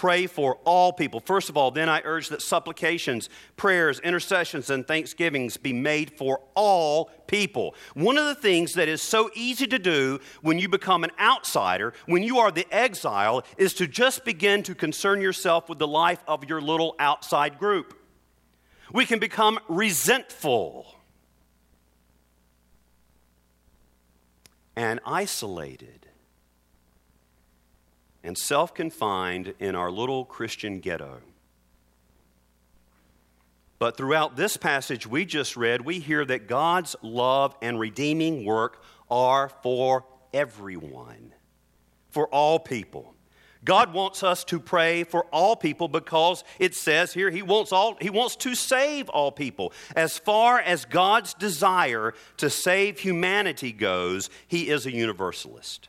pray 0.00 0.26
for 0.26 0.56
all 0.64 0.94
people. 0.94 1.20
First 1.20 1.50
of 1.50 1.58
all, 1.58 1.70
then 1.70 1.86
I 1.86 2.00
urge 2.06 2.30
that 2.30 2.40
supplications, 2.40 3.28
prayers, 3.58 4.00
intercessions, 4.00 4.70
and 4.70 4.88
thanksgivings 4.88 5.58
be 5.58 5.74
made 5.74 6.10
for 6.16 6.40
all 6.54 7.10
people. 7.26 7.74
One 7.92 8.16
of 8.16 8.24
the 8.24 8.34
things 8.34 8.72
that 8.72 8.88
is 8.88 9.02
so 9.02 9.28
easy 9.34 9.66
to 9.66 9.78
do 9.78 10.18
when 10.40 10.58
you 10.58 10.70
become 10.70 11.04
an 11.04 11.10
outsider, 11.20 11.92
when 12.06 12.22
you 12.22 12.38
are 12.38 12.50
the 12.50 12.66
exile, 12.74 13.44
is 13.58 13.74
to 13.74 13.86
just 13.86 14.24
begin 14.24 14.62
to 14.62 14.74
concern 14.74 15.20
yourself 15.20 15.68
with 15.68 15.78
the 15.78 15.86
life 15.86 16.24
of 16.26 16.48
your 16.48 16.62
little 16.62 16.96
outside 16.98 17.58
group. 17.58 17.92
We 18.94 19.04
can 19.04 19.18
become 19.18 19.58
resentful. 19.68 20.94
and 24.76 24.98
isolated 25.04 26.09
and 28.22 28.36
self 28.36 28.74
confined 28.74 29.54
in 29.58 29.74
our 29.74 29.90
little 29.90 30.24
Christian 30.24 30.80
ghetto. 30.80 31.20
But 33.78 33.96
throughout 33.96 34.36
this 34.36 34.56
passage 34.56 35.06
we 35.06 35.24
just 35.24 35.56
read, 35.56 35.80
we 35.80 36.00
hear 36.00 36.24
that 36.26 36.46
God's 36.46 36.94
love 37.02 37.56
and 37.62 37.80
redeeming 37.80 38.44
work 38.44 38.82
are 39.10 39.48
for 39.62 40.04
everyone, 40.34 41.32
for 42.10 42.28
all 42.28 42.58
people. 42.58 43.14
God 43.64 43.92
wants 43.92 44.22
us 44.22 44.44
to 44.44 44.58
pray 44.58 45.04
for 45.04 45.24
all 45.26 45.54
people 45.54 45.88
because 45.88 46.44
it 46.58 46.74
says 46.74 47.12
here 47.12 47.30
he 47.30 47.42
wants 47.42 47.72
all 47.72 47.96
he 48.00 48.08
wants 48.08 48.36
to 48.36 48.54
save 48.54 49.08
all 49.10 49.30
people. 49.30 49.72
As 49.94 50.18
far 50.18 50.58
as 50.58 50.84
God's 50.86 51.34
desire 51.34 52.14
to 52.38 52.48
save 52.48 52.98
humanity 52.98 53.72
goes, 53.72 54.30
he 54.46 54.70
is 54.70 54.86
a 54.86 54.92
universalist. 54.92 55.88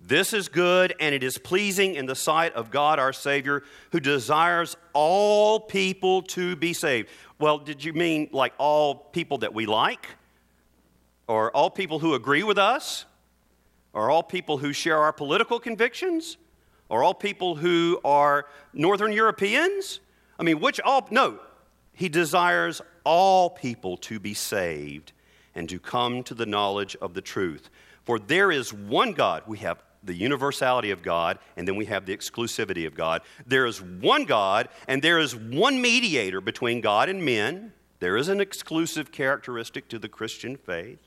This 0.00 0.32
is 0.32 0.48
good 0.48 0.94
and 1.00 1.14
it 1.14 1.22
is 1.22 1.38
pleasing 1.38 1.94
in 1.94 2.06
the 2.06 2.14
sight 2.14 2.54
of 2.54 2.70
God 2.70 2.98
our 2.98 3.12
Savior 3.12 3.62
who 3.90 4.00
desires 4.00 4.76
all 4.92 5.58
people 5.58 6.22
to 6.22 6.54
be 6.54 6.72
saved. 6.72 7.08
Well, 7.40 7.58
did 7.58 7.82
you 7.82 7.92
mean 7.92 8.28
like 8.32 8.52
all 8.58 8.94
people 8.94 9.38
that 9.38 9.52
we 9.52 9.66
like? 9.66 10.06
Or 11.26 11.50
all 11.50 11.70
people 11.70 11.98
who 11.98 12.14
agree 12.14 12.44
with 12.44 12.58
us? 12.58 13.04
Or 13.92 14.10
all 14.10 14.22
people 14.22 14.58
who 14.58 14.72
share 14.72 14.98
our 14.98 15.12
political 15.12 15.58
convictions? 15.58 16.36
Or 16.88 17.02
all 17.02 17.14
people 17.14 17.56
who 17.56 18.00
are 18.04 18.46
Northern 18.72 19.12
Europeans? 19.12 20.00
I 20.38 20.44
mean, 20.44 20.60
which 20.60 20.80
all? 20.80 21.08
No. 21.10 21.40
He 21.92 22.08
desires 22.08 22.82
all 23.04 23.50
people 23.50 23.96
to 23.98 24.20
be 24.20 24.34
saved 24.34 25.12
and 25.54 25.68
to 25.68 25.80
come 25.80 26.22
to 26.24 26.34
the 26.34 26.46
knowledge 26.46 26.94
of 27.00 27.14
the 27.14 27.22
truth. 27.22 27.70
For 28.04 28.18
there 28.18 28.52
is 28.52 28.72
one 28.72 29.12
God. 29.12 29.42
We 29.46 29.58
have 29.58 29.82
the 30.06 30.14
universality 30.14 30.90
of 30.90 31.02
God, 31.02 31.38
and 31.56 31.66
then 31.66 31.76
we 31.76 31.86
have 31.86 32.06
the 32.06 32.16
exclusivity 32.16 32.86
of 32.86 32.94
God. 32.94 33.22
There 33.46 33.66
is 33.66 33.82
one 33.82 34.24
God, 34.24 34.68
and 34.88 35.02
there 35.02 35.18
is 35.18 35.34
one 35.36 35.80
mediator 35.80 36.40
between 36.40 36.80
God 36.80 37.08
and 37.08 37.24
men. 37.24 37.72
There 37.98 38.16
is 38.16 38.28
an 38.28 38.40
exclusive 38.40 39.12
characteristic 39.12 39.88
to 39.88 39.98
the 39.98 40.08
Christian 40.08 40.56
faith 40.56 41.00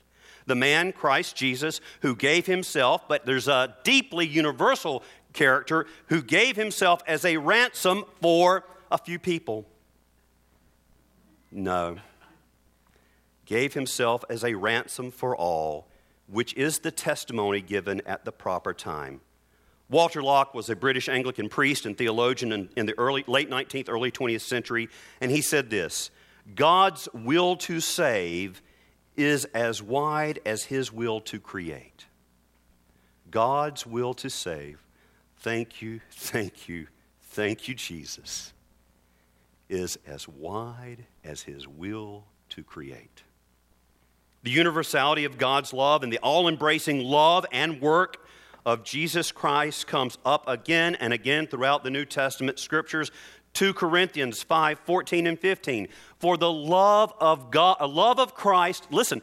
the 0.46 0.54
man, 0.54 0.92
Christ 0.92 1.36
Jesus, 1.36 1.80
who 2.02 2.16
gave 2.16 2.46
himself, 2.46 3.06
but 3.08 3.24
there's 3.24 3.46
a 3.46 3.76
deeply 3.84 4.26
universal 4.26 5.02
character 5.32 5.86
who 6.06 6.22
gave 6.22 6.56
himself 6.56 7.02
as 7.06 7.24
a 7.24 7.36
ransom 7.36 8.04
for 8.20 8.64
a 8.90 8.98
few 8.98 9.18
people. 9.18 9.66
No. 11.50 11.98
Gave 13.44 13.74
himself 13.74 14.24
as 14.28 14.44
a 14.44 14.54
ransom 14.54 15.10
for 15.10 15.36
all, 15.36 15.86
which 16.30 16.54
is 16.54 16.80
the 16.80 16.90
testimony 16.90 17.60
given 17.60 18.00
at 18.06 18.24
the 18.24 18.32
proper 18.32 18.72
time. 18.72 19.20
Walter 19.88 20.22
Lock 20.22 20.54
was 20.54 20.70
a 20.70 20.76
British 20.76 21.08
Anglican 21.08 21.48
priest 21.48 21.84
and 21.84 21.98
theologian 21.98 22.52
in, 22.52 22.68
in 22.76 22.86
the 22.86 22.96
early, 22.96 23.24
late 23.26 23.50
19th, 23.50 23.88
early 23.88 24.12
20th 24.12 24.42
century, 24.42 24.88
and 25.20 25.30
he 25.30 25.42
said 25.42 25.68
this 25.68 26.10
God's 26.54 27.08
will 27.12 27.56
to 27.56 27.80
save 27.80 28.62
is 29.16 29.44
as 29.46 29.82
wide 29.82 30.38
as 30.46 30.64
his 30.64 30.92
will 30.92 31.20
to 31.22 31.40
create. 31.40 32.06
God's 33.30 33.86
will 33.86 34.14
to 34.14 34.30
save, 34.30 34.84
thank 35.38 35.82
you, 35.82 36.00
thank 36.10 36.68
you, 36.68 36.86
thank 37.22 37.68
you, 37.68 37.74
Jesus, 37.74 38.52
is 39.68 39.98
as 40.06 40.28
wide 40.28 41.06
as 41.24 41.42
his 41.42 41.66
will 41.66 42.24
to 42.50 42.62
create. 42.62 43.22
The 44.42 44.50
universality 44.50 45.24
of 45.24 45.38
God's 45.38 45.72
love 45.72 46.02
and 46.02 46.12
the 46.12 46.18
all 46.18 46.48
embracing 46.48 47.04
love 47.04 47.44
and 47.52 47.80
work 47.80 48.26
of 48.64 48.84
Jesus 48.84 49.32
Christ 49.32 49.86
comes 49.86 50.18
up 50.24 50.48
again 50.48 50.94
and 50.96 51.12
again 51.12 51.46
throughout 51.46 51.84
the 51.84 51.90
New 51.90 52.04
Testament 52.04 52.58
scriptures. 52.58 53.10
2 53.54 53.74
Corinthians 53.74 54.42
5 54.42 54.78
14 54.80 55.26
and 55.26 55.38
15. 55.38 55.88
For 56.18 56.36
the 56.36 56.50
love 56.50 57.12
of 57.20 57.50
God, 57.50 57.76
a 57.80 57.86
love 57.86 58.18
of 58.18 58.34
Christ, 58.34 58.86
listen, 58.90 59.22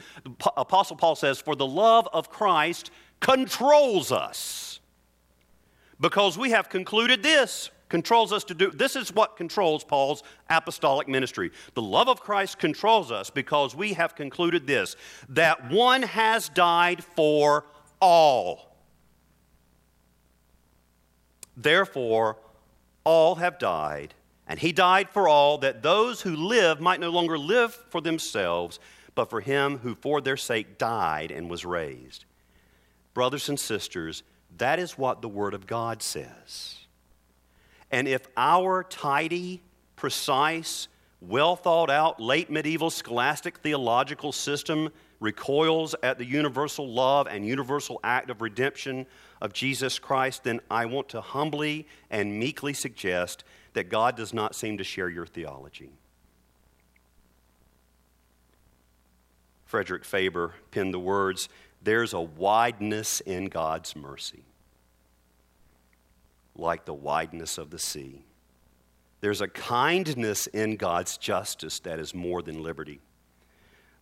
Apostle 0.58 0.98
Paul 0.98 1.16
says, 1.16 1.40
for 1.40 1.56
the 1.56 1.66
love 1.66 2.08
of 2.14 2.30
Christ 2.30 2.92
controls 3.20 4.12
us. 4.12 4.80
Because 6.00 6.38
we 6.38 6.52
have 6.52 6.70
concluded 6.70 7.24
this, 7.24 7.72
controls 7.90 8.34
us 8.34 8.44
to 8.46 8.54
do, 8.54 8.72
this 8.72 8.96
is 8.96 9.14
what 9.14 9.38
controls 9.38 9.84
Paul's 9.84 10.24
apostolic 10.50 11.08
ministry. 11.08 11.52
The 11.74 11.82
love 11.82 12.10
of 12.10 12.22
Christ 12.22 12.60
controls 12.60 13.12
us 13.12 13.30
because 13.30 13.76
we 13.76 13.94
have 13.94 14.16
concluded 14.16 14.68
this, 14.68 14.96
that 15.30 15.72
one 15.72 16.04
has 16.04 16.50
died 16.50 17.04
for 17.04 17.66
all. 18.02 18.76
Therefore, 21.56 22.38
all 23.04 23.36
have 23.36 23.58
died 23.58 24.14
and 24.48 24.60
he 24.60 24.72
died 24.72 25.10
for 25.10 25.28
all, 25.28 25.58
that 25.58 25.84
those 25.84 26.22
who 26.22 26.36
live 26.36 26.80
might 26.80 27.02
no 27.02 27.10
longer 27.10 27.38
live 27.38 27.74
for 27.90 28.00
themselves, 28.00 28.80
but 29.14 29.30
for 29.30 29.42
him 29.42 29.80
who 29.80 29.94
for 29.94 30.22
their 30.22 30.38
sake 30.38 30.78
died 30.78 31.32
and 31.32 31.50
was 31.50 31.66
raised. 31.66 32.24
Brothers 33.14 33.50
and 33.50 33.60
sisters, 33.60 34.24
that 34.58 34.80
is 34.80 34.98
what 34.98 35.22
the 35.22 35.28
Word 35.28 35.54
of 35.54 35.68
God 35.68 36.02
says. 36.02 36.87
And 37.92 38.08
if 38.08 38.28
our 38.36 38.84
tidy, 38.84 39.62
precise, 39.96 40.88
well 41.22 41.56
thought 41.56 41.90
out, 41.90 42.20
late 42.20 42.50
medieval 42.50 42.90
scholastic 42.90 43.60
theological 43.60 44.32
system 44.32 44.90
recoils 45.20 45.96
at 46.04 46.18
the 46.18 46.26
universal 46.26 46.88
love 46.88 47.28
and 47.28 47.46
universal 47.46 48.00
act 48.04 48.30
of 48.30 48.42
redemption 48.42 49.06
of 49.42 49.54
Jesus 49.54 50.00
Christ, 50.00 50.44
then 50.44 50.62
I 50.70 50.86
want 50.86 51.10
to 51.10 51.22
humbly 51.22 51.88
and 52.10 52.38
meekly 52.38 52.74
suggest 52.74 53.44
that 53.74 53.90
God 53.90 54.16
does 54.16 54.34
not 54.34 54.56
seem 54.56 54.78
to 54.78 54.84
share 54.84 55.10
your 55.10 55.26
theology. 55.26 55.92
Frederick 59.66 60.06
Faber 60.06 60.54
penned 60.72 60.94
the 60.94 61.00
words 61.00 61.50
There's 61.82 62.14
a 62.14 62.22
wideness 62.22 63.22
in 63.22 63.46
God's 63.46 63.96
mercy, 63.96 64.46
like 66.58 66.86
the 66.86 66.94
wideness 66.94 67.58
of 67.58 67.70
the 67.70 67.80
sea. 67.80 68.24
There's 69.22 69.42
a 69.42 69.48
kindness 69.48 70.48
in 70.48 70.76
God's 70.76 71.18
justice 71.18 71.80
that 71.80 72.00
is 72.00 72.14
more 72.14 72.42
than 72.42 72.62
liberty. 72.62 73.00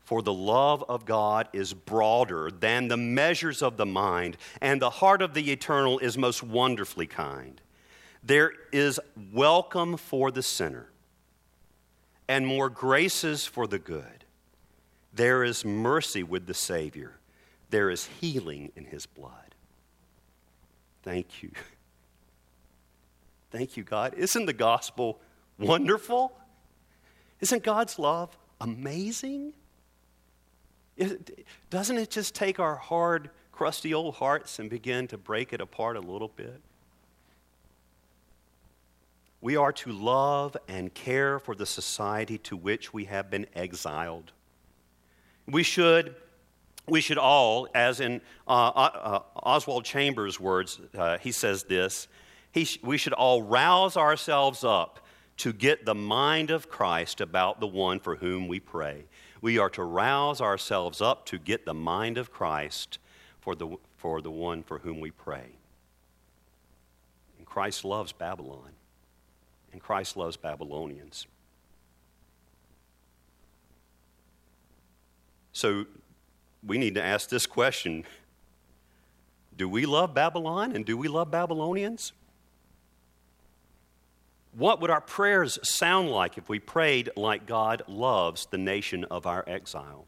For 0.04 0.22
the 0.22 0.34
love 0.34 0.84
of 0.88 1.06
God 1.06 1.48
is 1.52 1.74
broader 1.74 2.52
than 2.52 2.88
the 2.88 2.98
measures 2.98 3.64
of 3.64 3.78
the 3.78 3.86
mind, 3.86 4.38
and 4.62 4.82
the 4.82 4.90
heart 4.90 5.22
of 5.22 5.34
the 5.34 5.52
eternal 5.52 5.98
is 6.00 6.18
most 6.18 6.44
wonderfully 6.44 7.08
kind. 7.08 7.60
There 8.24 8.52
is 8.72 9.00
welcome 9.34 9.98
for 9.98 10.32
the 10.32 10.44
sinner 10.44 10.90
and 12.28 12.46
more 12.46 12.70
graces 12.70 13.46
for 13.46 13.68
the 13.68 13.80
good. 13.80 14.26
There 15.14 15.44
is 15.44 15.64
mercy 15.64 16.24
with 16.24 16.46
the 16.46 16.54
Savior. 16.54 17.18
There 17.70 17.90
is 17.90 18.06
healing 18.20 18.72
in 18.76 18.86
his 18.86 19.06
blood. 19.06 19.56
Thank 21.04 21.42
you. 21.42 21.52
Thank 23.56 23.78
you, 23.78 23.84
God. 23.84 24.16
Isn't 24.16 24.48
the 24.48 24.54
gospel 24.54 25.22
wonderful? 25.58 26.38
Isn't 27.40 27.64
God's 27.64 27.98
love 27.98 28.38
amazing? 28.60 29.54
Doesn't 31.70 31.98
it 31.98 32.10
just 32.10 32.36
take 32.36 32.60
our 32.60 32.76
hard, 32.76 33.30
crusty 33.54 33.94
old 33.94 34.16
hearts 34.16 34.60
and 34.60 34.70
begin 34.70 35.08
to 35.08 35.18
break 35.18 35.54
it 35.54 35.62
apart 35.62 35.96
a 35.96 36.02
little 36.02 36.28
bit? 36.28 36.60
We 39.40 39.56
are 39.56 39.72
to 39.72 39.92
love 39.94 40.58
and 40.68 40.94
care 40.94 41.40
for 41.40 41.56
the 41.56 41.66
society 41.66 42.38
to 42.40 42.58
which 42.58 42.94
we 42.94 43.06
have 43.06 43.30
been 43.30 43.46
exiled. 43.56 44.34
We 45.48 45.64
should, 45.64 46.14
we 46.90 47.00
should 47.00 47.18
all, 47.18 47.70
as 47.74 48.02
in 48.02 48.20
uh, 48.50 48.52
uh, 48.52 48.90
uh 48.94 49.20
Oswald 49.38 49.86
Chambers' 49.86 50.42
words, 50.42 50.82
uh, 50.98 51.20
he 51.20 51.32
says 51.32 51.64
this 51.64 52.10
sh- 52.64 52.80
we 52.82 52.98
should 52.98 53.14
all 53.14 53.44
rouse 53.44 53.98
ourselves 53.98 54.64
up 54.64 55.06
to 55.38 55.52
get 55.52 55.86
the 55.86 55.96
mind 55.96 56.50
of 56.50 56.70
Christ 56.70 57.20
about 57.20 57.60
the 57.60 57.68
one 57.68 58.00
for 58.00 58.16
whom 58.16 58.48
we 58.48 58.60
pray. 58.60 59.06
We 59.42 59.58
are 59.58 59.70
to 59.72 59.84
rouse 59.84 60.42
ourselves 60.42 61.02
up 61.02 61.26
to 61.28 61.38
get 61.38 61.66
the 61.66 61.74
mind 61.74 62.18
of 62.18 62.32
Christ 62.32 63.00
for 63.42 63.56
the, 63.56 63.78
for 63.98 64.22
the 64.22 64.32
one 64.32 64.64
for 64.64 64.80
whom 64.80 65.00
we 65.00 65.12
pray. 65.12 65.50
And 67.38 67.46
Christ 67.46 67.84
loves 67.84 68.12
Babylon 68.12 68.72
and 69.74 69.82
Christ 69.82 70.16
loves 70.16 70.38
Babylonians. 70.38 71.28
So 75.52 75.86
we 76.66 76.78
need 76.78 76.96
to 76.96 77.04
ask 77.04 77.30
this 77.30 77.46
question 77.46 78.06
Do 79.56 79.68
we 79.68 79.86
love 79.86 80.14
Babylon 80.14 80.72
and 80.74 80.86
do 80.86 80.98
we 80.98 81.10
love 81.10 81.30
Babylonians? 81.30 82.14
What 84.58 84.80
would 84.80 84.90
our 84.90 85.02
prayers 85.02 85.60
sound 85.64 86.10
like 86.10 86.38
if 86.38 86.48
we 86.48 86.60
prayed 86.60 87.10
like 87.18 87.46
God 87.46 87.84
loves 87.88 88.48
the 88.50 88.58
nation 88.58 89.04
of 89.06 89.26
our 89.26 89.44
exile? 89.48 90.08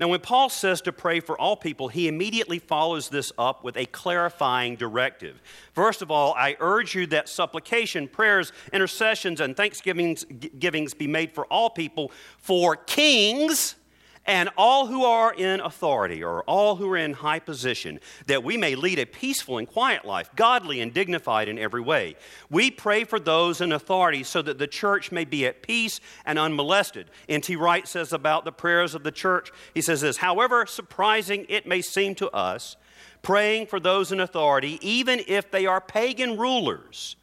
Now, 0.00 0.08
when 0.08 0.20
Paul 0.20 0.48
says 0.48 0.80
to 0.82 0.92
pray 0.92 1.20
for 1.20 1.38
all 1.38 1.54
people, 1.54 1.88
he 1.88 2.08
immediately 2.08 2.58
follows 2.58 3.10
this 3.10 3.30
up 3.38 3.62
with 3.62 3.76
a 3.76 3.84
clarifying 3.86 4.74
directive. 4.74 5.40
First 5.72 6.02
of 6.02 6.10
all, 6.10 6.34
I 6.34 6.56
urge 6.60 6.94
you 6.94 7.06
that 7.08 7.28
supplication, 7.28 8.08
prayers, 8.08 8.52
intercessions, 8.72 9.40
and 9.40 9.56
thanksgivings 9.56 10.24
givings 10.58 10.94
be 10.94 11.06
made 11.06 11.32
for 11.32 11.44
all 11.46 11.70
people, 11.70 12.10
for 12.38 12.74
kings 12.74 13.76
and 14.26 14.48
all 14.56 14.86
who 14.86 15.04
are 15.04 15.34
in 15.34 15.60
authority 15.60 16.22
or 16.22 16.42
all 16.44 16.76
who 16.76 16.90
are 16.90 16.96
in 16.96 17.12
high 17.12 17.38
position, 17.38 18.00
that 18.26 18.42
we 18.42 18.56
may 18.56 18.74
lead 18.74 18.98
a 18.98 19.06
peaceful 19.06 19.58
and 19.58 19.68
quiet 19.68 20.04
life, 20.04 20.30
godly 20.34 20.80
and 20.80 20.94
dignified 20.94 21.48
in 21.48 21.58
every 21.58 21.80
way. 21.80 22.16
We 22.48 22.70
pray 22.70 23.04
for 23.04 23.20
those 23.20 23.60
in 23.60 23.72
authority 23.72 24.22
so 24.22 24.40
that 24.42 24.58
the 24.58 24.66
church 24.66 25.12
may 25.12 25.24
be 25.24 25.46
at 25.46 25.62
peace 25.62 26.00
and 26.24 26.38
unmolested. 26.38 27.10
N.T. 27.28 27.56
Wright 27.56 27.86
says 27.86 28.12
about 28.12 28.44
the 28.44 28.52
prayers 28.52 28.94
of 28.94 29.02
the 29.02 29.12
church, 29.12 29.50
he 29.74 29.82
says 29.82 30.00
this 30.00 30.18
However 30.18 30.64
surprising 30.66 31.44
it 31.48 31.66
may 31.66 31.82
seem 31.82 32.14
to 32.16 32.30
us, 32.30 32.76
praying 33.22 33.66
for 33.66 33.80
those 33.80 34.10
in 34.10 34.20
authority, 34.20 34.78
even 34.80 35.20
if 35.26 35.50
they 35.50 35.66
are 35.66 35.80
pagan 35.80 36.38
rulers, 36.38 37.16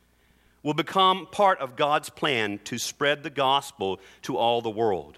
will 0.63 0.73
become 0.75 1.27
part 1.31 1.59
of 1.59 1.75
God's 1.75 2.09
plan 2.09 2.59
to 2.65 2.77
spread 2.77 3.23
the 3.23 3.29
gospel 3.31 3.99
to 4.23 4.37
all 4.37 4.61
the 4.61 4.69
world. 4.69 5.17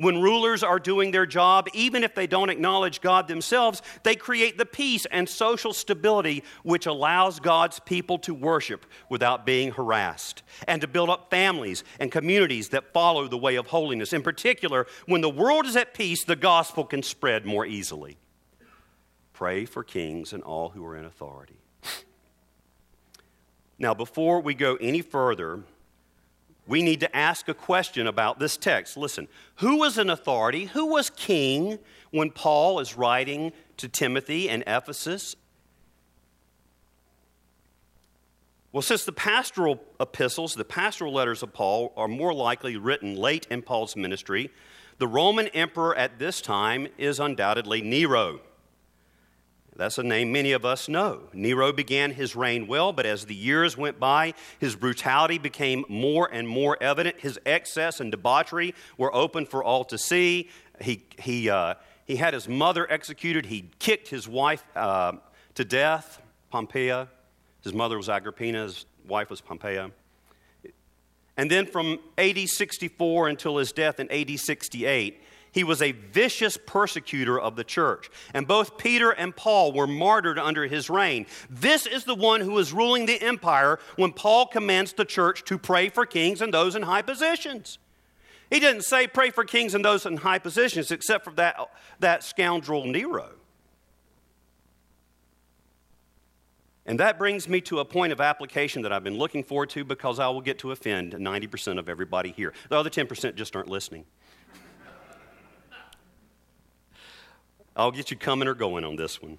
When 0.00 0.22
rulers 0.22 0.62
are 0.62 0.78
doing 0.78 1.10
their 1.10 1.26
job, 1.26 1.68
even 1.74 2.04
if 2.04 2.14
they 2.14 2.26
don't 2.26 2.48
acknowledge 2.48 3.02
God 3.02 3.28
themselves, 3.28 3.82
they 4.02 4.14
create 4.16 4.56
the 4.56 4.64
peace 4.64 5.04
and 5.04 5.28
social 5.28 5.74
stability 5.74 6.42
which 6.62 6.86
allows 6.86 7.38
God's 7.38 7.80
people 7.80 8.16
to 8.20 8.32
worship 8.32 8.86
without 9.10 9.44
being 9.44 9.72
harassed 9.72 10.42
and 10.66 10.80
to 10.80 10.88
build 10.88 11.10
up 11.10 11.28
families 11.28 11.84
and 11.98 12.10
communities 12.10 12.70
that 12.70 12.94
follow 12.94 13.28
the 13.28 13.36
way 13.36 13.56
of 13.56 13.66
holiness. 13.66 14.14
In 14.14 14.22
particular, 14.22 14.86
when 15.04 15.20
the 15.20 15.28
world 15.28 15.66
is 15.66 15.76
at 15.76 15.92
peace, 15.92 16.24
the 16.24 16.34
gospel 16.34 16.86
can 16.86 17.02
spread 17.02 17.44
more 17.44 17.66
easily. 17.66 18.16
Pray 19.34 19.66
for 19.66 19.84
kings 19.84 20.32
and 20.32 20.42
all 20.42 20.70
who 20.70 20.82
are 20.82 20.96
in 20.96 21.04
authority. 21.04 21.58
Now, 23.78 23.92
before 23.92 24.40
we 24.40 24.54
go 24.54 24.76
any 24.76 25.02
further, 25.02 25.60
we 26.70 26.82
need 26.82 27.00
to 27.00 27.16
ask 27.16 27.48
a 27.48 27.54
question 27.54 28.06
about 28.06 28.38
this 28.38 28.56
text. 28.56 28.96
Listen, 28.96 29.26
who 29.56 29.78
was 29.78 29.98
an 29.98 30.08
authority? 30.08 30.66
Who 30.66 30.86
was 30.86 31.10
king 31.10 31.80
when 32.12 32.30
Paul 32.30 32.78
is 32.78 32.96
writing 32.96 33.52
to 33.78 33.88
Timothy 33.88 34.48
and 34.48 34.62
Ephesus? 34.68 35.34
Well, 38.70 38.82
since 38.82 39.04
the 39.04 39.10
pastoral 39.10 39.82
epistles, 39.98 40.54
the 40.54 40.64
pastoral 40.64 41.12
letters 41.12 41.42
of 41.42 41.52
Paul, 41.52 41.92
are 41.96 42.06
more 42.06 42.32
likely 42.32 42.76
written 42.76 43.16
late 43.16 43.48
in 43.50 43.62
Paul's 43.62 43.96
ministry, 43.96 44.48
the 44.98 45.08
Roman 45.08 45.48
emperor 45.48 45.96
at 45.96 46.20
this 46.20 46.40
time 46.40 46.86
is 46.96 47.18
undoubtedly 47.18 47.82
Nero. 47.82 48.42
That's 49.76 49.98
a 49.98 50.02
name 50.02 50.32
many 50.32 50.52
of 50.52 50.64
us 50.64 50.88
know. 50.88 51.22
Nero 51.32 51.72
began 51.72 52.12
his 52.12 52.36
reign 52.36 52.66
well, 52.66 52.92
but 52.92 53.06
as 53.06 53.24
the 53.24 53.34
years 53.34 53.76
went 53.76 53.98
by, 53.98 54.34
his 54.58 54.76
brutality 54.76 55.38
became 55.38 55.84
more 55.88 56.28
and 56.30 56.46
more 56.46 56.76
evident. 56.82 57.20
His 57.20 57.38
excess 57.46 58.00
and 58.00 58.10
debauchery 58.10 58.74
were 58.98 59.14
open 59.14 59.46
for 59.46 59.64
all 59.64 59.84
to 59.84 59.96
see. 59.96 60.50
He, 60.80 61.04
he, 61.18 61.48
uh, 61.48 61.74
he 62.04 62.16
had 62.16 62.34
his 62.34 62.48
mother 62.48 62.90
executed. 62.90 63.46
He 63.46 63.70
kicked 63.78 64.08
his 64.08 64.28
wife 64.28 64.64
uh, 64.74 65.12
to 65.54 65.64
death, 65.64 66.20
Poppaea. 66.52 67.08
His 67.62 67.72
mother 67.72 67.96
was 67.96 68.08
Agrippina, 68.08 68.64
his 68.64 68.86
wife 69.06 69.30
was 69.30 69.40
Poppaea. 69.40 69.92
And 71.36 71.50
then 71.50 71.64
from 71.66 71.98
AD 72.18 72.38
64 72.48 73.28
until 73.28 73.56
his 73.56 73.72
death 73.72 74.00
in 74.00 74.10
AD 74.10 74.38
68, 74.38 75.22
he 75.52 75.64
was 75.64 75.82
a 75.82 75.92
vicious 75.92 76.56
persecutor 76.56 77.38
of 77.38 77.56
the 77.56 77.64
church. 77.64 78.10
And 78.34 78.46
both 78.46 78.78
Peter 78.78 79.10
and 79.10 79.34
Paul 79.34 79.72
were 79.72 79.86
martyred 79.86 80.38
under 80.38 80.66
his 80.66 80.88
reign. 80.88 81.26
This 81.48 81.86
is 81.86 82.04
the 82.04 82.14
one 82.14 82.40
who 82.40 82.58
is 82.58 82.72
ruling 82.72 83.06
the 83.06 83.20
empire 83.20 83.78
when 83.96 84.12
Paul 84.12 84.46
commands 84.46 84.92
the 84.92 85.04
church 85.04 85.44
to 85.44 85.58
pray 85.58 85.88
for 85.88 86.06
kings 86.06 86.40
and 86.40 86.54
those 86.54 86.76
in 86.76 86.82
high 86.82 87.02
positions. 87.02 87.78
He 88.50 88.58
didn't 88.58 88.82
say 88.82 89.06
pray 89.06 89.30
for 89.30 89.44
kings 89.44 89.74
and 89.74 89.84
those 89.84 90.06
in 90.06 90.18
high 90.18 90.40
positions, 90.40 90.90
except 90.90 91.24
for 91.24 91.32
that, 91.32 91.70
that 92.00 92.24
scoundrel 92.24 92.84
Nero. 92.84 93.30
And 96.86 96.98
that 96.98 97.18
brings 97.18 97.48
me 97.48 97.60
to 97.62 97.78
a 97.78 97.84
point 97.84 98.12
of 98.12 98.20
application 98.20 98.82
that 98.82 98.92
I've 98.92 99.04
been 99.04 99.18
looking 99.18 99.44
forward 99.44 99.70
to 99.70 99.84
because 99.84 100.18
I 100.18 100.28
will 100.28 100.40
get 100.40 100.58
to 100.60 100.72
offend 100.72 101.12
90% 101.12 101.78
of 101.78 101.88
everybody 101.88 102.32
here. 102.32 102.52
The 102.68 102.76
other 102.76 102.90
10% 102.90 103.36
just 103.36 103.54
aren't 103.54 103.68
listening. 103.68 104.06
I'll 107.80 107.90
get 107.90 108.10
you 108.10 108.16
coming 108.18 108.46
or 108.46 108.54
going 108.54 108.84
on 108.84 108.96
this 108.96 109.22
one. 109.22 109.38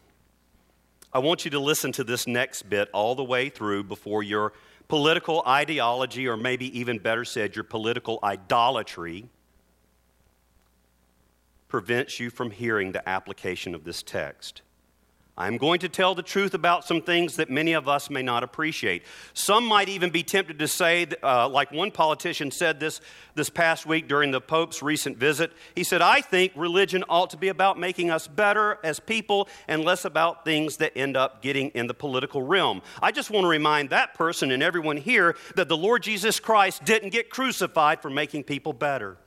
I 1.14 1.20
want 1.20 1.46
you 1.46 1.52
to 1.52 1.60
listen 1.60 1.92
to 1.92 2.04
this 2.04 2.26
next 2.26 2.64
bit 2.64 2.90
all 2.92 3.14
the 3.14 3.24
way 3.24 3.50
through 3.50 3.84
before 3.84 4.24
your 4.24 4.54
political 4.88 5.44
ideology, 5.46 6.28
or 6.28 6.36
maybe 6.36 6.80
even 6.80 6.98
better 6.98 7.24
said, 7.24 7.56
your 7.56 7.64
political 7.64 8.18
idolatry, 8.24 9.30
prevents 11.68 12.20
you 12.20 12.32
from 12.32 12.50
hearing 12.50 12.94
the 12.94 13.08
application 13.08 13.76
of 13.76 13.84
this 13.84 14.02
text. 14.02 14.64
I'm 15.42 15.58
going 15.58 15.80
to 15.80 15.90
tell 15.90 16.14
the 16.14 16.22
truth 16.22 16.54
about 16.54 16.86
some 16.86 17.02
things 17.02 17.38
that 17.38 17.50
many 17.50 17.74
of 17.74 17.88
us 17.88 18.12
may 18.12 18.22
not 18.22 18.44
appreciate. 18.44 19.02
Some 19.34 19.66
might 19.66 19.90
even 19.90 20.12
be 20.12 20.22
tempted 20.22 20.60
to 20.60 20.68
say, 20.68 21.08
uh, 21.24 21.50
like 21.50 21.72
one 21.72 21.90
politician 21.90 22.52
said 22.52 22.80
this 22.80 23.02
this 23.34 23.50
past 23.50 23.88
week 23.88 24.08
during 24.08 24.30
the 24.30 24.40
Pope's 24.40 24.84
recent 24.84 25.18
visit. 25.18 25.52
He 25.74 25.84
said, 25.84 26.00
I 26.00 26.22
think 26.22 26.52
religion 26.56 27.04
ought 27.10 27.32
to 27.32 27.38
be 27.38 27.48
about 27.48 27.80
making 27.80 28.12
us 28.12 28.28
better 28.28 28.78
as 28.84 29.00
people 29.00 29.50
and 29.68 29.84
less 29.84 30.06
about 30.06 30.46
things 30.46 30.78
that 30.78 30.96
end 30.96 31.18
up 31.18 31.42
getting 31.42 31.70
in 31.70 31.88
the 31.88 31.96
political 31.96 32.44
realm. 32.44 32.84
I 33.02 33.12
just 33.12 33.32
want 33.32 33.46
to 33.46 33.50
remind 33.50 33.90
that 33.90 34.14
person 34.14 34.52
and 34.52 34.62
everyone 34.62 34.98
here 34.98 35.36
that 35.56 35.70
the 35.70 35.78
Lord 35.78 36.04
Jesus 36.04 36.40
Christ 36.40 36.86
didn't 36.86 37.10
get 37.10 37.32
crucified 37.32 38.00
for 38.00 38.12
making 38.12 38.44
people 38.44 38.74
better. 38.74 39.18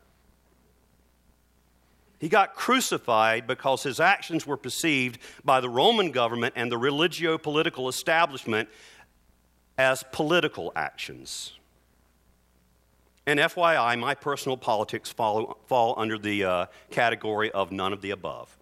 He 2.25 2.31
got 2.31 2.55
crucified 2.55 3.47
because 3.47 3.83
his 3.83 4.01
actions 4.01 4.47
were 4.47 4.57
perceived 4.57 5.19
by 5.45 5.61
the 5.61 5.69
Roman 5.69 6.11
government 6.11 6.55
and 6.57 6.73
the 6.73 6.79
religio 6.79 7.37
political 7.37 7.87
establishment 7.87 8.71
as 9.77 10.03
political 10.11 10.73
actions. 10.75 11.53
And 13.27 13.39
FYI, 13.39 13.99
my 13.99 14.15
personal 14.15 14.57
politics 14.57 15.13
follow, 15.13 15.59
fall 15.67 15.93
under 15.99 16.17
the 16.17 16.45
uh, 16.45 16.67
category 16.91 17.53
of 17.53 17.71
none 17.71 17.93
of 17.93 18.01
the 18.01 18.13
above. 18.13 18.57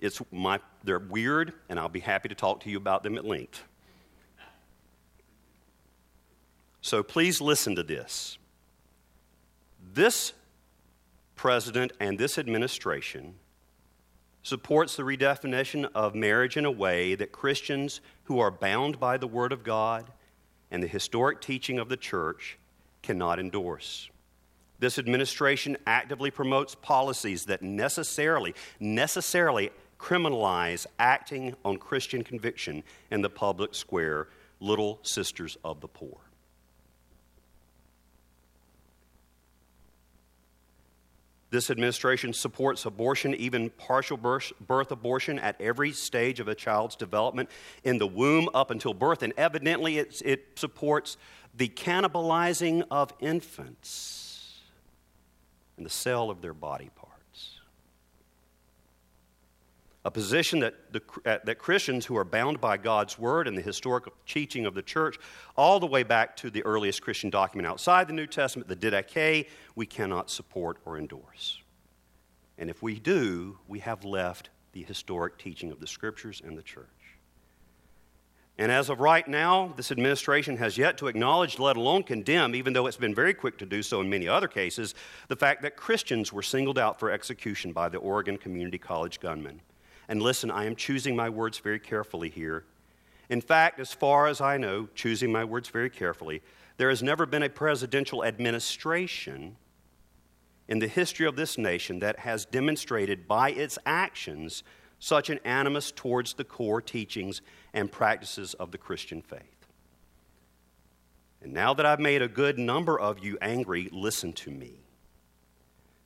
It's 0.00 0.20
my, 0.32 0.58
they're 0.82 0.98
weird, 0.98 1.52
and 1.68 1.78
I'll 1.78 1.88
be 1.88 2.00
happy 2.00 2.28
to 2.28 2.34
talk 2.34 2.58
to 2.62 2.70
you 2.70 2.76
about 2.76 3.04
them 3.04 3.18
at 3.18 3.24
length. 3.24 3.62
So 6.80 7.04
please 7.04 7.40
listen 7.40 7.76
to 7.76 7.84
this. 7.84 8.36
This 9.94 10.32
president 11.40 11.90
and 11.98 12.18
this 12.18 12.36
administration 12.36 13.32
supports 14.42 14.94
the 14.96 15.02
redefinition 15.02 15.88
of 15.94 16.14
marriage 16.14 16.58
in 16.58 16.66
a 16.66 16.70
way 16.70 17.14
that 17.14 17.32
Christians 17.32 18.02
who 18.24 18.38
are 18.38 18.50
bound 18.50 19.00
by 19.00 19.16
the 19.16 19.26
Word 19.26 19.50
of 19.50 19.64
God 19.64 20.10
and 20.70 20.82
the 20.82 20.86
historic 20.86 21.40
teaching 21.40 21.78
of 21.78 21.88
the 21.88 21.96
church 21.96 22.58
cannot 23.00 23.38
endorse. 23.38 24.10
This 24.80 24.98
administration 24.98 25.78
actively 25.86 26.30
promotes 26.30 26.74
policies 26.74 27.46
that 27.46 27.62
necessarily, 27.62 28.54
necessarily 28.78 29.70
criminalize 29.98 30.84
acting 30.98 31.54
on 31.64 31.78
Christian 31.78 32.22
conviction 32.22 32.82
in 33.10 33.22
the 33.22 33.30
public 33.30 33.74
square, 33.74 34.28
little 34.60 34.98
sisters 35.04 35.56
of 35.64 35.80
the 35.80 35.88
poor. 35.88 36.18
This 41.50 41.68
administration 41.68 42.32
supports 42.32 42.86
abortion, 42.86 43.34
even 43.34 43.70
partial 43.70 44.16
birth, 44.16 44.52
birth, 44.64 44.92
abortion, 44.92 45.38
at 45.40 45.60
every 45.60 45.90
stage 45.90 46.38
of 46.38 46.46
a 46.46 46.54
child's 46.54 46.94
development 46.94 47.50
in 47.82 47.98
the 47.98 48.06
womb 48.06 48.48
up 48.54 48.70
until 48.70 48.94
birth. 48.94 49.24
And 49.24 49.32
evidently, 49.36 49.98
it, 49.98 50.22
supports 50.54 51.16
the 51.54 51.68
cannibalizing 51.68 52.84
of 52.90 53.12
infants 53.18 54.60
in 55.76 55.82
the 55.82 55.90
cell 55.90 56.30
of 56.30 56.40
their 56.40 56.54
body 56.54 56.90
a 60.04 60.10
position 60.10 60.60
that, 60.60 60.92
the, 60.92 61.02
that 61.24 61.58
Christians 61.58 62.06
who 62.06 62.16
are 62.16 62.24
bound 62.24 62.60
by 62.60 62.78
God's 62.78 63.18
word 63.18 63.46
and 63.46 63.56
the 63.56 63.62
historical 63.62 64.12
teaching 64.26 64.64
of 64.64 64.74
the 64.74 64.82
church, 64.82 65.18
all 65.56 65.78
the 65.78 65.86
way 65.86 66.02
back 66.02 66.36
to 66.38 66.50
the 66.50 66.64
earliest 66.64 67.02
Christian 67.02 67.28
document 67.28 67.66
outside 67.66 68.08
the 68.08 68.14
New 68.14 68.26
Testament, 68.26 68.68
the 68.68 68.76
Didache, 68.76 69.46
we 69.74 69.84
cannot 69.84 70.30
support 70.30 70.78
or 70.86 70.96
endorse. 70.96 71.58
And 72.56 72.70
if 72.70 72.82
we 72.82 72.98
do, 72.98 73.58
we 73.68 73.80
have 73.80 74.04
left 74.04 74.48
the 74.72 74.82
historic 74.82 75.36
teaching 75.36 75.70
of 75.70 75.80
the 75.80 75.86
scriptures 75.86 76.40
and 76.44 76.56
the 76.56 76.62
church. 76.62 76.86
And 78.56 78.70
as 78.70 78.90
of 78.90 79.00
right 79.00 79.26
now, 79.26 79.72
this 79.76 79.90
administration 79.90 80.58
has 80.58 80.76
yet 80.76 80.98
to 80.98 81.08
acknowledge, 81.08 81.58
let 81.58 81.78
alone 81.78 82.02
condemn, 82.02 82.54
even 82.54 82.74
though 82.74 82.86
it's 82.86 82.98
been 82.98 83.14
very 83.14 83.32
quick 83.32 83.56
to 83.58 83.66
do 83.66 83.82
so 83.82 84.02
in 84.02 84.10
many 84.10 84.28
other 84.28 84.48
cases, 84.48 84.94
the 85.28 85.36
fact 85.36 85.62
that 85.62 85.76
Christians 85.76 86.32
were 86.32 86.42
singled 86.42 86.78
out 86.78 87.00
for 87.00 87.10
execution 87.10 87.72
by 87.72 87.88
the 87.88 87.96
Oregon 87.98 88.36
Community 88.36 88.76
College 88.76 89.18
gunmen. 89.18 89.62
And 90.10 90.20
listen, 90.20 90.50
I 90.50 90.64
am 90.64 90.74
choosing 90.74 91.14
my 91.14 91.28
words 91.28 91.60
very 91.60 91.78
carefully 91.78 92.30
here. 92.30 92.64
In 93.28 93.40
fact, 93.40 93.78
as 93.78 93.92
far 93.92 94.26
as 94.26 94.40
I 94.40 94.56
know, 94.56 94.88
choosing 94.92 95.30
my 95.30 95.44
words 95.44 95.68
very 95.68 95.88
carefully, 95.88 96.42
there 96.78 96.88
has 96.88 97.00
never 97.00 97.26
been 97.26 97.44
a 97.44 97.48
presidential 97.48 98.24
administration 98.24 99.54
in 100.66 100.80
the 100.80 100.88
history 100.88 101.26
of 101.26 101.36
this 101.36 101.56
nation 101.56 102.00
that 102.00 102.18
has 102.18 102.44
demonstrated 102.44 103.28
by 103.28 103.52
its 103.52 103.78
actions 103.86 104.64
such 104.98 105.30
an 105.30 105.38
animus 105.44 105.92
towards 105.92 106.34
the 106.34 106.44
core 106.44 106.82
teachings 106.82 107.40
and 107.72 107.92
practices 107.92 108.54
of 108.54 108.72
the 108.72 108.78
Christian 108.78 109.22
faith. 109.22 109.68
And 111.40 111.52
now 111.52 111.72
that 111.74 111.86
I've 111.86 112.00
made 112.00 112.20
a 112.20 112.26
good 112.26 112.58
number 112.58 112.98
of 112.98 113.20
you 113.20 113.38
angry, 113.40 113.88
listen 113.92 114.32
to 114.32 114.50
me. 114.50 114.80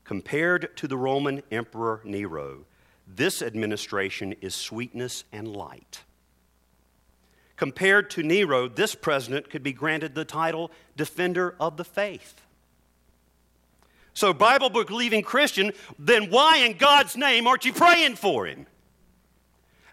Compared 0.04 0.76
to 0.76 0.86
the 0.86 0.98
Roman 0.98 1.42
Emperor 1.50 2.02
Nero, 2.04 2.66
this 3.06 3.42
administration 3.42 4.34
is 4.40 4.54
sweetness 4.54 5.24
and 5.32 5.48
light. 5.48 6.02
Compared 7.56 8.10
to 8.10 8.22
Nero, 8.22 8.68
this 8.68 8.94
president 8.94 9.48
could 9.50 9.62
be 9.62 9.72
granted 9.72 10.14
the 10.14 10.24
title 10.24 10.70
Defender 10.96 11.54
of 11.60 11.76
the 11.76 11.84
Faith. 11.84 12.40
So, 14.12 14.32
Bible 14.32 14.70
believing 14.70 15.22
Christian, 15.22 15.72
then 15.98 16.30
why 16.30 16.58
in 16.58 16.76
God's 16.76 17.16
name 17.16 17.46
aren't 17.46 17.64
you 17.64 17.72
praying 17.72 18.16
for 18.16 18.46
him? 18.46 18.66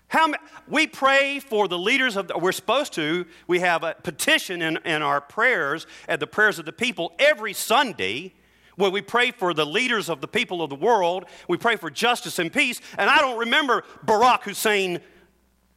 How, 0.08 0.34
we 0.68 0.88
pray 0.88 1.40
for 1.40 1.68
the 1.68 1.78
leaders 1.78 2.18
of, 2.18 2.28
the, 2.28 2.38
we're 2.38 2.52
supposed 2.52 2.94
to, 2.94 3.26
we 3.48 3.60
have 3.60 3.84
a 3.84 3.96
petition 4.04 4.62
in, 4.62 4.78
in 4.86 5.02
our 5.02 5.22
prayers 5.22 5.88
at 6.08 6.20
the 6.20 6.28
prayers 6.28 6.60
of 6.60 6.66
the 6.66 6.74
people 6.74 7.14
every 7.18 7.54
Sunday 7.54 8.34
where 8.76 8.92
we 8.92 9.02
pray 9.02 9.32
for 9.32 9.54
the 9.54 9.66
leaders 9.66 10.10
of 10.10 10.22
the 10.22 10.28
people 10.28 10.62
of 10.62 10.70
the 10.70 10.76
world. 10.76 11.26
We 11.48 11.58
pray 11.58 11.76
for 11.76 11.90
justice 11.90 12.40
and 12.40 12.52
peace. 12.52 12.80
And 12.98 13.10
I 13.10 13.20
don't 13.20 13.38
remember 13.38 13.84
Barack 14.06 14.44
Hussein 14.44 15.00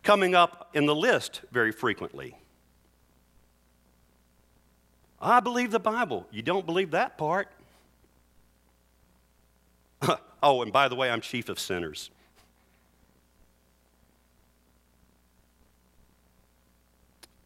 coming 0.03 0.35
up 0.35 0.71
in 0.75 0.87
the 0.87 0.95
list 0.95 1.43
very 1.51 1.73
frequently. 1.73 2.37
I 5.21 5.41
believe 5.41 5.71
the 5.71 5.81
Bible. 5.81 6.27
You 6.31 6.43
don't 6.43 6.67
believe 6.67 6.91
that 6.91 7.17
part. 7.17 7.49
oh, 10.43 10.63
and 10.63 10.73
by 10.73 10.89
the 10.89 10.95
way, 10.95 11.11
I'm 11.11 11.23
chief 11.23 11.49
of 11.49 11.59
sinners. 11.59 12.11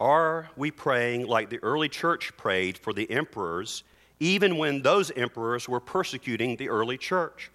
Are 0.00 0.48
we 0.56 0.70
praying 0.70 1.26
like 1.26 1.50
the 1.50 1.58
early 1.62 1.88
church 1.88 2.36
prayed 2.36 2.78
for 2.78 2.92
the 2.92 3.10
emperors, 3.10 3.82
even 4.20 4.56
when 4.56 4.82
those 4.82 5.10
emperors 5.12 5.68
were 5.68 5.80
persecuting 5.80 6.56
the 6.56 6.68
early 6.68 6.98
church? 6.98 7.50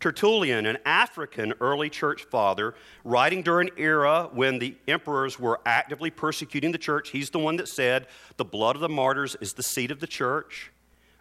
Tertullian, 0.00 0.66
an 0.66 0.78
African 0.84 1.52
early 1.60 1.90
church 1.90 2.24
father, 2.24 2.74
writing 3.02 3.42
during 3.42 3.68
an 3.70 3.74
era 3.76 4.30
when 4.32 4.58
the 4.58 4.76
emperors 4.86 5.40
were 5.40 5.60
actively 5.66 6.10
persecuting 6.10 6.70
the 6.70 6.78
church, 6.78 7.10
he's 7.10 7.30
the 7.30 7.38
one 7.38 7.56
that 7.56 7.68
said, 7.68 8.06
The 8.36 8.44
blood 8.44 8.76
of 8.76 8.80
the 8.80 8.88
martyrs 8.88 9.36
is 9.40 9.54
the 9.54 9.62
seed 9.62 9.90
of 9.90 9.98
the 9.98 10.06
church, 10.06 10.70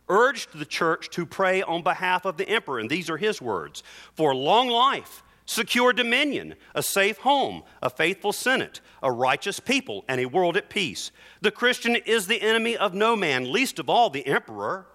urged 0.09 0.57
the 0.57 0.65
church 0.65 1.09
to 1.11 1.25
pray 1.25 1.63
on 1.63 1.81
behalf 1.81 2.25
of 2.25 2.37
the 2.37 2.47
emperor. 2.47 2.79
And 2.79 2.89
these 2.89 3.09
are 3.09 3.17
his 3.17 3.41
words 3.41 3.81
for 4.13 4.35
long 4.35 4.69
life 4.69 5.23
secure 5.47 5.93
dominion, 5.93 6.53
a 6.75 6.83
safe 6.83 7.17
home, 7.19 7.63
a 7.81 7.89
faithful 7.89 8.33
senate, 8.33 8.81
a 9.01 9.11
righteous 9.11 9.59
people, 9.59 10.05
and 10.07 10.21
a 10.21 10.27
world 10.27 10.55
at 10.55 10.69
peace. 10.69 11.11
The 11.41 11.51
Christian 11.51 11.95
is 11.95 12.27
the 12.27 12.41
enemy 12.41 12.77
of 12.77 12.93
no 12.93 13.15
man, 13.15 13.51
least 13.51 13.79
of 13.79 13.89
all 13.89 14.11
the 14.11 14.27
emperor. 14.27 14.85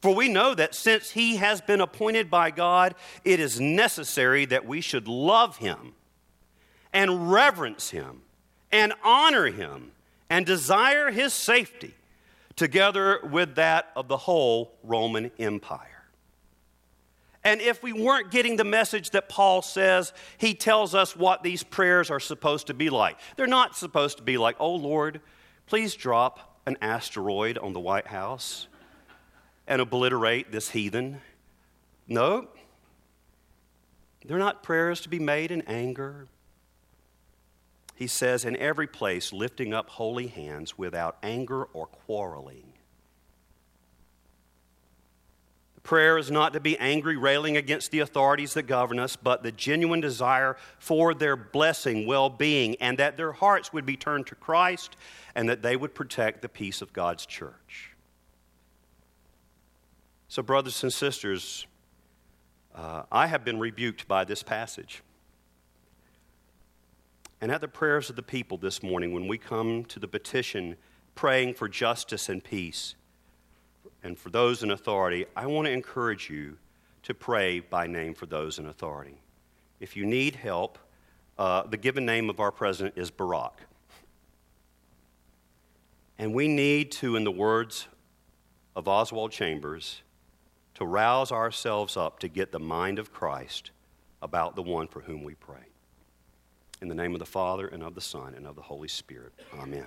For 0.00 0.14
we 0.14 0.28
know 0.28 0.54
that 0.54 0.74
since 0.74 1.12
he 1.12 1.36
has 1.36 1.62
been 1.62 1.80
appointed 1.80 2.30
by 2.30 2.50
God, 2.50 2.94
it 3.24 3.40
is 3.40 3.58
necessary 3.58 4.44
that 4.44 4.66
we 4.66 4.82
should 4.82 5.08
love 5.08 5.56
him 5.56 5.94
and 6.92 7.32
reverence 7.32 7.90
him 7.90 8.20
and 8.70 8.92
honor 9.02 9.46
him 9.46 9.92
and 10.28 10.44
desire 10.44 11.10
his 11.10 11.32
safety, 11.32 11.94
together 12.56 13.20
with 13.24 13.54
that 13.54 13.90
of 13.96 14.08
the 14.08 14.16
whole 14.16 14.74
Roman 14.82 15.30
Empire. 15.38 15.93
And 17.44 17.60
if 17.60 17.82
we 17.82 17.92
weren't 17.92 18.30
getting 18.30 18.56
the 18.56 18.64
message 18.64 19.10
that 19.10 19.28
Paul 19.28 19.60
says, 19.60 20.14
he 20.38 20.54
tells 20.54 20.94
us 20.94 21.14
what 21.14 21.42
these 21.42 21.62
prayers 21.62 22.10
are 22.10 22.20
supposed 22.20 22.68
to 22.68 22.74
be 22.74 22.88
like. 22.88 23.18
They're 23.36 23.46
not 23.46 23.76
supposed 23.76 24.16
to 24.16 24.22
be 24.22 24.38
like, 24.38 24.56
oh 24.58 24.74
Lord, 24.74 25.20
please 25.66 25.94
drop 25.94 26.58
an 26.66 26.78
asteroid 26.80 27.58
on 27.58 27.74
the 27.74 27.80
White 27.80 28.06
House 28.06 28.66
and 29.66 29.82
obliterate 29.82 30.52
this 30.52 30.70
heathen. 30.70 31.20
No. 32.08 32.48
They're 34.24 34.38
not 34.38 34.62
prayers 34.62 35.02
to 35.02 35.10
be 35.10 35.18
made 35.18 35.50
in 35.50 35.60
anger. 35.62 36.28
He 37.94 38.06
says, 38.06 38.46
in 38.46 38.56
every 38.56 38.86
place, 38.86 39.32
lifting 39.32 39.74
up 39.74 39.90
holy 39.90 40.28
hands 40.28 40.78
without 40.78 41.18
anger 41.22 41.64
or 41.64 41.86
quarreling 41.86 42.73
Prayer 45.84 46.16
is 46.16 46.30
not 46.30 46.54
to 46.54 46.60
be 46.60 46.78
angry, 46.78 47.14
railing 47.14 47.58
against 47.58 47.90
the 47.90 48.00
authorities 48.00 48.54
that 48.54 48.62
govern 48.62 48.98
us, 48.98 49.16
but 49.16 49.42
the 49.42 49.52
genuine 49.52 50.00
desire 50.00 50.56
for 50.78 51.12
their 51.12 51.36
blessing, 51.36 52.06
well 52.06 52.30
being, 52.30 52.74
and 52.80 52.98
that 52.98 53.18
their 53.18 53.32
hearts 53.32 53.70
would 53.70 53.84
be 53.84 53.94
turned 53.96 54.26
to 54.28 54.34
Christ 54.34 54.96
and 55.34 55.46
that 55.46 55.60
they 55.60 55.76
would 55.76 55.94
protect 55.94 56.40
the 56.40 56.48
peace 56.48 56.80
of 56.80 56.94
God's 56.94 57.26
church. 57.26 57.90
So, 60.26 60.42
brothers 60.42 60.82
and 60.82 60.92
sisters, 60.92 61.66
uh, 62.74 63.02
I 63.12 63.26
have 63.26 63.44
been 63.44 63.60
rebuked 63.60 64.08
by 64.08 64.24
this 64.24 64.42
passage. 64.42 65.02
And 67.42 67.52
at 67.52 67.60
the 67.60 67.68
prayers 67.68 68.08
of 68.08 68.16
the 68.16 68.22
people 68.22 68.56
this 68.56 68.82
morning, 68.82 69.12
when 69.12 69.28
we 69.28 69.36
come 69.36 69.84
to 69.84 70.00
the 70.00 70.08
petition 70.08 70.76
praying 71.14 71.54
for 71.54 71.68
justice 71.68 72.30
and 72.30 72.42
peace, 72.42 72.94
and 74.04 74.18
for 74.18 74.28
those 74.28 74.62
in 74.62 74.70
authority, 74.70 75.24
I 75.34 75.46
want 75.46 75.66
to 75.66 75.72
encourage 75.72 76.28
you 76.30 76.58
to 77.02 77.14
pray 77.14 77.60
by 77.60 77.86
name 77.86 78.14
for 78.14 78.26
those 78.26 78.58
in 78.58 78.66
authority. 78.66 79.18
If 79.80 79.96
you 79.96 80.04
need 80.04 80.36
help, 80.36 80.78
uh, 81.38 81.64
the 81.64 81.78
given 81.78 82.06
name 82.06 82.30
of 82.30 82.38
our 82.38 82.52
president 82.52 82.96
is 82.96 83.10
Barack. 83.10 83.52
And 86.18 86.34
we 86.34 86.46
need 86.46 86.92
to, 86.92 87.16
in 87.16 87.24
the 87.24 87.32
words 87.32 87.88
of 88.76 88.86
Oswald 88.86 89.32
Chambers, 89.32 90.02
to 90.74 90.84
rouse 90.84 91.32
ourselves 91.32 91.96
up 91.96 92.18
to 92.20 92.28
get 92.28 92.52
the 92.52 92.60
mind 92.60 92.98
of 92.98 93.12
Christ 93.12 93.70
about 94.22 94.54
the 94.54 94.62
one 94.62 94.86
for 94.86 95.00
whom 95.00 95.24
we 95.24 95.34
pray. 95.34 95.66
In 96.82 96.88
the 96.88 96.94
name 96.94 97.14
of 97.14 97.20
the 97.20 97.26
Father, 97.26 97.66
and 97.66 97.82
of 97.82 97.94
the 97.94 98.00
Son, 98.00 98.34
and 98.34 98.46
of 98.46 98.54
the 98.54 98.62
Holy 98.62 98.88
Spirit. 98.88 99.32
Amen. 99.58 99.86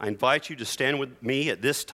I 0.00 0.08
invite 0.08 0.48
you 0.48 0.56
to 0.56 0.64
stand 0.64 1.00
with 1.00 1.22
me 1.22 1.50
at 1.50 1.60
this 1.60 1.84
time. 1.84 1.94